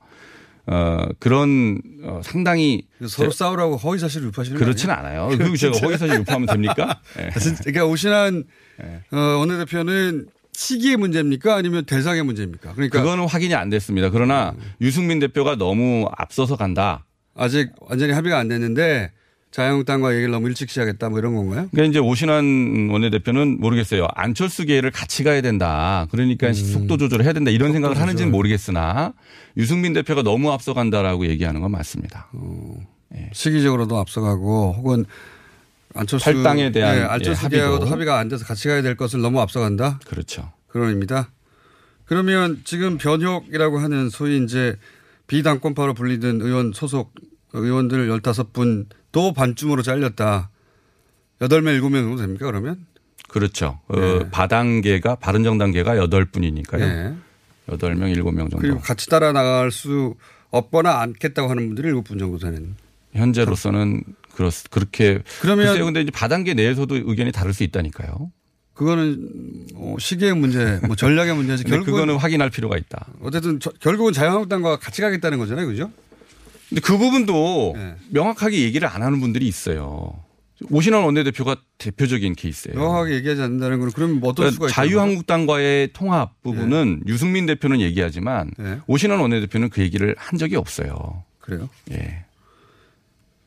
어 0.66 1.06
그런 1.18 1.80
어 2.04 2.20
상당히 2.22 2.82
서로 3.08 3.30
제- 3.30 3.38
싸우라고 3.38 3.76
허위 3.78 3.98
사실을 3.98 4.28
유포하시는 4.28 4.60
아니에요? 4.62 4.92
않아요. 4.92 5.28
그리고 5.36 5.56
제가 5.56 5.76
허위 5.78 5.98
사실 5.98 6.20
유포하면 6.20 6.46
됩니까? 6.46 7.00
진짜 7.40 7.62
그러니까 7.64 7.86
오신한 7.86 8.44
어, 9.10 9.16
원내대표는 9.16 10.28
시기의 10.52 10.98
문제입니까 10.98 11.56
아니면 11.56 11.84
대상의 11.84 12.22
문제입니까? 12.22 12.74
그러니까 12.74 13.00
그거는 13.00 13.26
확인이 13.26 13.54
안 13.54 13.70
됐습니다. 13.70 14.10
그러나 14.10 14.54
유승민 14.80 15.18
대표가 15.18 15.56
너무 15.56 16.08
앞서서 16.16 16.56
간다. 16.56 17.06
아직 17.34 17.70
완전히 17.80 18.12
합의가 18.12 18.38
안 18.38 18.46
됐는데 18.48 19.10
자유한국당과 19.52 20.14
얘기를 20.14 20.30
너무 20.30 20.48
일찍 20.48 20.70
시작했다 20.70 21.10
뭐 21.10 21.18
이런 21.18 21.34
건가요? 21.34 21.68
그러니까 21.70 21.90
이제 21.90 21.98
오신환 21.98 22.88
원내대표는 22.90 23.60
모르겠어요. 23.60 24.08
안철수계를 24.14 24.90
같이 24.90 25.22
가야 25.24 25.42
된다. 25.42 26.06
그러니까 26.10 26.52
속도 26.54 26.96
조절을 26.96 27.24
해야 27.24 27.34
된다. 27.34 27.50
이런 27.50 27.72
생각을 27.72 28.00
하는지는 28.00 28.32
모르겠으나 28.32 29.12
유승민 29.58 29.92
대표가 29.92 30.22
너무 30.22 30.50
앞서간다라고 30.50 31.26
얘기하는 31.26 31.60
건 31.60 31.70
맞습니다. 31.70 32.28
시기적으로도 33.32 33.98
앞서가고 33.98 34.74
혹은 34.78 35.04
안철수 35.94 36.24
탈당에 36.24 36.72
대한, 36.72 36.94
네, 36.96 37.02
예, 37.02 37.04
안철수 37.04 37.44
합의도. 37.44 37.62
계하고도 37.62 37.86
합의가 37.86 38.18
안 38.18 38.28
돼서 38.28 38.46
같이 38.46 38.68
가야 38.68 38.80
될 38.80 38.96
것을 38.96 39.20
너무 39.20 39.42
앞서간다. 39.42 40.00
그렇죠. 40.06 40.50
그런 40.68 40.88
의미다. 40.88 41.30
그러면 42.06 42.62
지금 42.64 42.96
변혁이라고 42.96 43.78
하는 43.78 44.08
소위 44.08 44.42
이제 44.42 44.76
비당권파로 45.26 45.92
불리던 45.92 46.40
의원 46.40 46.72
소속 46.72 47.12
의원들 47.52 48.08
15분도 48.08 49.34
반쯤으로 49.34 49.82
잘렸다. 49.82 50.50
8명, 51.40 51.80
7명 51.80 52.02
정도 52.02 52.16
됩니까, 52.22 52.46
그러면? 52.46 52.86
그렇죠. 53.28 53.80
어, 53.88 53.98
네. 53.98 54.30
바당계가 54.30 55.16
바른정당계가 55.16 55.94
8분이니까요. 56.06 56.78
네. 56.78 57.14
8명, 57.68 58.14
7명 58.16 58.36
정도. 58.50 58.58
그리고 58.58 58.78
같이 58.80 59.08
따라 59.08 59.32
나갈 59.32 59.70
수 59.70 60.14
없거나 60.50 61.00
않겠다고 61.00 61.48
하는 61.48 61.66
분들이 61.66 61.90
7분 61.92 62.18
정도 62.18 62.38
되는. 62.38 62.74
현재로서는 63.14 64.04
그렇, 64.34 64.50
그렇게. 64.70 65.20
그러면- 65.40 65.66
글쎄요. 65.66 65.84
근데 65.84 66.00
이제 66.02 66.10
바당계 66.10 66.54
내에서도 66.54 66.94
의견이 66.94 67.32
다를 67.32 67.52
수 67.52 67.62
있다니까요. 67.64 68.30
그거는 68.74 69.66
어, 69.74 69.96
시기의 69.98 70.34
문제, 70.34 70.80
뭐 70.86 70.96
전략의 70.96 71.34
문제지. 71.36 71.64
결국은 71.64 71.92
그거는 71.92 72.16
확인할 72.16 72.48
필요가 72.50 72.76
있다. 72.78 73.06
어쨌든 73.22 73.60
저- 73.60 73.70
결국은 73.80 74.12
자유한국당과 74.14 74.78
같이 74.78 75.02
가겠다는 75.02 75.38
거잖아요, 75.38 75.66
그죠? 75.66 75.90
근데 76.72 76.80
그 76.80 76.96
부분도 76.96 77.74
네. 77.76 77.96
명확하게 78.08 78.62
얘기를 78.62 78.88
안 78.88 79.02
하는 79.02 79.20
분들이 79.20 79.46
있어요. 79.46 80.24
오신환 80.70 81.04
원내대표가 81.04 81.56
대표적인 81.76 82.34
케이스예요. 82.34 82.78
명확하게 82.78 83.14
얘기하지 83.16 83.42
않는다는 83.42 83.80
건 83.80 83.90
그러면 83.94 84.20
뭐 84.20 84.30
어떤 84.30 84.50
수가 84.50 84.66
그러니까 84.66 84.82
있어요? 84.82 84.88
자유한국당과의 84.88 85.92
통합 85.92 86.42
부분은 86.42 87.02
유승민 87.06 87.44
대표는 87.44 87.80
얘기하지만 87.82 88.52
네. 88.56 88.78
오신환 88.86 89.20
원내대표는 89.20 89.68
그 89.68 89.82
얘기를 89.82 90.14
한 90.16 90.38
적이 90.38 90.56
없어요. 90.56 91.24
그래요? 91.40 91.68
예. 91.90 92.24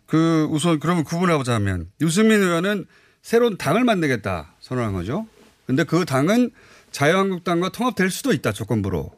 그 0.05 0.47
우선 0.51 0.79
그러면 0.79 1.03
구분해보자면 1.03 1.87
유승민 2.01 2.41
의원은 2.41 2.85
새로운 3.23 3.57
당을 3.57 3.85
만들겠다 3.85 4.53
선언한 4.59 4.93
거죠. 4.93 5.25
근데 5.65 5.83
그 5.83 6.05
당은 6.05 6.51
자유한국당과 6.91 7.69
통합될 7.69 8.11
수도 8.11 8.33
있다 8.33 8.51
조건부로 8.51 9.09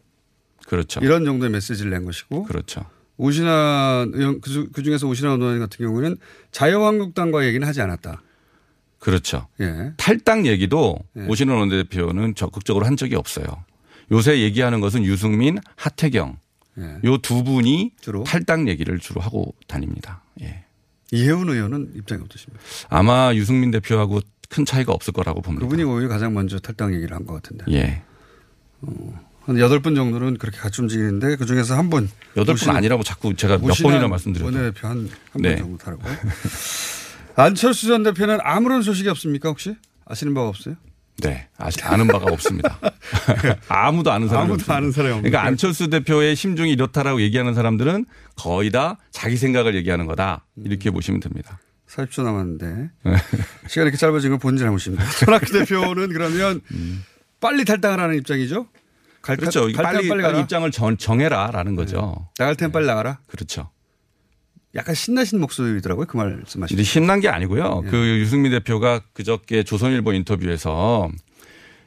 그렇죠. 0.65 1.01
이런 1.01 1.25
정도의 1.25 1.51
메시지를 1.51 1.91
낸 1.91 2.05
것이고 2.05 2.43
그렇죠. 2.43 2.85
오신환 3.17 4.11
의원 4.13 4.41
그, 4.41 4.69
그 4.71 4.83
중에서 4.83 5.07
오신환 5.07 5.41
의원 5.41 5.59
같은 5.59 5.85
경우는 5.85 6.17
자유한국당과 6.51 7.45
얘기는 7.45 7.65
하지 7.67 7.81
않았다. 7.81 8.21
그렇죠. 8.99 9.47
예. 9.59 9.91
탈당 9.97 10.45
얘기도 10.47 10.97
예. 11.17 11.25
오신환 11.27 11.57
원내대표는 11.57 12.35
적극적으로 12.35 12.85
한 12.85 12.95
적이 12.97 13.15
없어요. 13.15 13.45
요새 14.11 14.39
얘기하는 14.41 14.79
것은 14.79 15.03
유승민, 15.03 15.57
하태경 15.75 16.37
예. 16.79 16.97
요두 17.03 17.43
분이 17.43 17.91
주로? 17.99 18.23
탈당 18.23 18.67
얘기를 18.69 18.97
주로 18.99 19.19
하고 19.21 19.53
다닙니다. 19.67 20.21
예. 20.41 20.63
이혜훈 21.11 21.49
의원은 21.49 21.93
입장이 21.95 22.21
어떠십니까? 22.23 22.63
아마 22.89 23.33
유승민 23.33 23.71
대표하고 23.71 24.19
큰 24.49 24.65
차이가 24.65 24.93
없을 24.93 25.13
거라고 25.13 25.41
봅니다. 25.41 25.65
그분이 25.65 25.83
오히려 25.83 26.07
가장 26.09 26.33
먼저 26.33 26.59
탈당 26.59 26.93
얘기를 26.93 27.15
한 27.15 27.25
것 27.25 27.33
같은데. 27.35 27.65
예. 27.71 28.03
한 29.47 29.57
여덟 29.59 29.79
분 29.79 29.95
정도는 29.95 30.37
그렇게 30.37 30.57
같이 30.59 30.81
움직이는데 30.81 31.37
그 31.37 31.45
중에서 31.45 31.77
한 31.77 31.89
분. 31.89 32.09
여덟 32.35 32.55
분 32.55 32.75
아니라고 32.75 33.01
자꾸 33.01 33.33
제가 33.33 33.57
몇 33.59 33.73
번이나 33.81 34.09
말씀드렸죠. 34.09 34.45
원내대표 34.45 34.87
한, 34.87 35.09
한 35.31 35.41
네. 35.41 35.55
분 35.55 35.57
정도 35.57 35.77
다르고. 35.77 36.03
안철수 37.35 37.87
전 37.87 38.03
대표는 38.03 38.39
아무런 38.43 38.81
소식이 38.81 39.07
없습니까 39.07 39.47
혹시? 39.47 39.75
아시는 40.05 40.33
바가 40.33 40.49
없어요? 40.49 40.75
네, 41.19 41.47
아직 41.57 41.89
아는 41.89 42.07
바가 42.07 42.25
없습니다. 42.31 42.77
아무도 43.69 44.11
아는 44.11 44.27
사람이 44.27 44.43
아무도 44.43 44.53
없습니다. 44.55 44.75
아는 44.75 44.91
사람이 44.91 45.13
없는 45.13 45.31
그러니까. 45.31 45.47
안철수 45.47 45.89
대표의 45.89 46.35
심중이 46.35 46.71
이렇다라고 46.73 47.21
얘기하는 47.21 47.53
사람들은 47.53 48.05
거의 48.35 48.69
다 48.69 48.97
자기 49.11 49.37
생각을 49.37 49.75
얘기하는 49.75 50.07
거다 50.07 50.45
이렇게 50.57 50.91
보시면 50.91 51.21
됩니다. 51.21 51.59
40초 51.89 52.23
남았는데 52.23 52.89
시간이 53.67 53.85
이렇게 53.87 53.97
짧아진 53.97 54.31
건 54.31 54.39
본인 54.39 54.57
잘못입니다. 54.59 55.05
손학규 55.05 55.53
대표는 55.53 56.09
그러면 56.09 56.61
빨리 57.39 57.63
탈당을 57.63 57.99
하는 57.99 58.17
입장이죠? 58.17 58.67
갈, 59.27 59.35
그렇죠. 59.37 59.69
갈 59.73 59.83
빨리, 59.83 60.07
빨리, 60.07 60.21
가라. 60.21 60.39
입장을 60.39 60.71
정, 60.71 60.95
정해라라는 60.95 61.75
거죠. 61.75 62.29
나갈 62.37 62.55
땐 62.55 62.71
빨리 62.71 62.85
나가라. 62.87 63.19
그렇죠. 63.27 63.69
약간 64.75 64.95
신나신 64.95 65.39
목소리더라고요. 65.41 66.05
그 66.05 66.15
말씀하시는. 66.15 66.67
근데 66.67 66.83
신난 66.83 67.19
게 67.19 67.27
아니고요. 67.27 67.81
예. 67.85 67.89
그 67.89 68.19
유승민 68.19 68.51
대표가 68.51 69.01
그저께 69.13 69.63
조선일보 69.63 70.13
인터뷰에서 70.13 71.09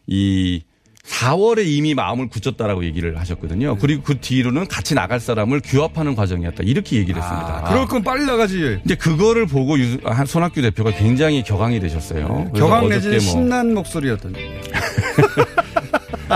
이 0.07 0.63
4월에 1.07 1.67
이미 1.67 1.95
마음을 1.95 2.29
굳혔다라고 2.29 2.85
얘기를 2.85 3.19
하셨거든요. 3.19 3.77
그리고 3.79 4.03
그 4.03 4.19
뒤로는 4.21 4.69
같이 4.69 4.95
나갈 4.95 5.19
사람을 5.19 5.61
규합하는 5.65 6.15
과정이었다. 6.15 6.63
이렇게 6.65 6.97
얘기를 6.97 7.21
했습니다. 7.23 7.65
그럴 7.69 7.87
건 7.87 8.03
빨리 8.03 8.27
나가지. 8.27 8.81
이제 8.85 8.95
그거를 8.97 9.47
보고 9.47 9.79
유, 9.79 9.97
한- 10.05 10.27
손학규 10.27 10.61
대표가 10.61 10.91
굉장히 10.93 11.43
격앙이 11.43 11.81
되셨어요. 11.81 12.51
그래서 12.53 12.67
격앙 12.67 12.89
내지는 12.91 13.17
뭐 13.17 13.21
신난 13.21 13.73
목소리였던. 13.75 14.35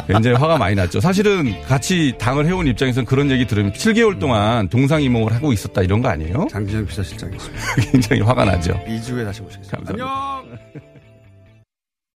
굉장히 0.07 0.37
화가 0.37 0.59
많이 0.59 0.75
났죠. 0.75 1.01
사실은 1.01 1.55
같이 1.67 2.15
당을 2.19 2.47
해온 2.47 2.67
입장에서는 2.67 3.05
그런 3.07 3.31
얘기 3.31 3.47
들으면 3.47 3.73
7개월 3.73 4.19
동안 4.19 4.69
동상이몽을 4.69 5.33
하고 5.35 5.53
있었다 5.53 5.83
이런 5.83 6.03
거 6.03 6.09
아니에요? 6.09 6.47
장진영 6.51 6.87
비서실장이었습니다. 6.87 7.65
굉장히 7.93 8.23
화가 8.23 8.45
나죠. 8.45 8.73
2주에 8.87 9.25
다시 9.25 9.43
모시겠습니다. 9.43 9.77
감사합니다. 9.77 10.05
안녕. 10.05 10.94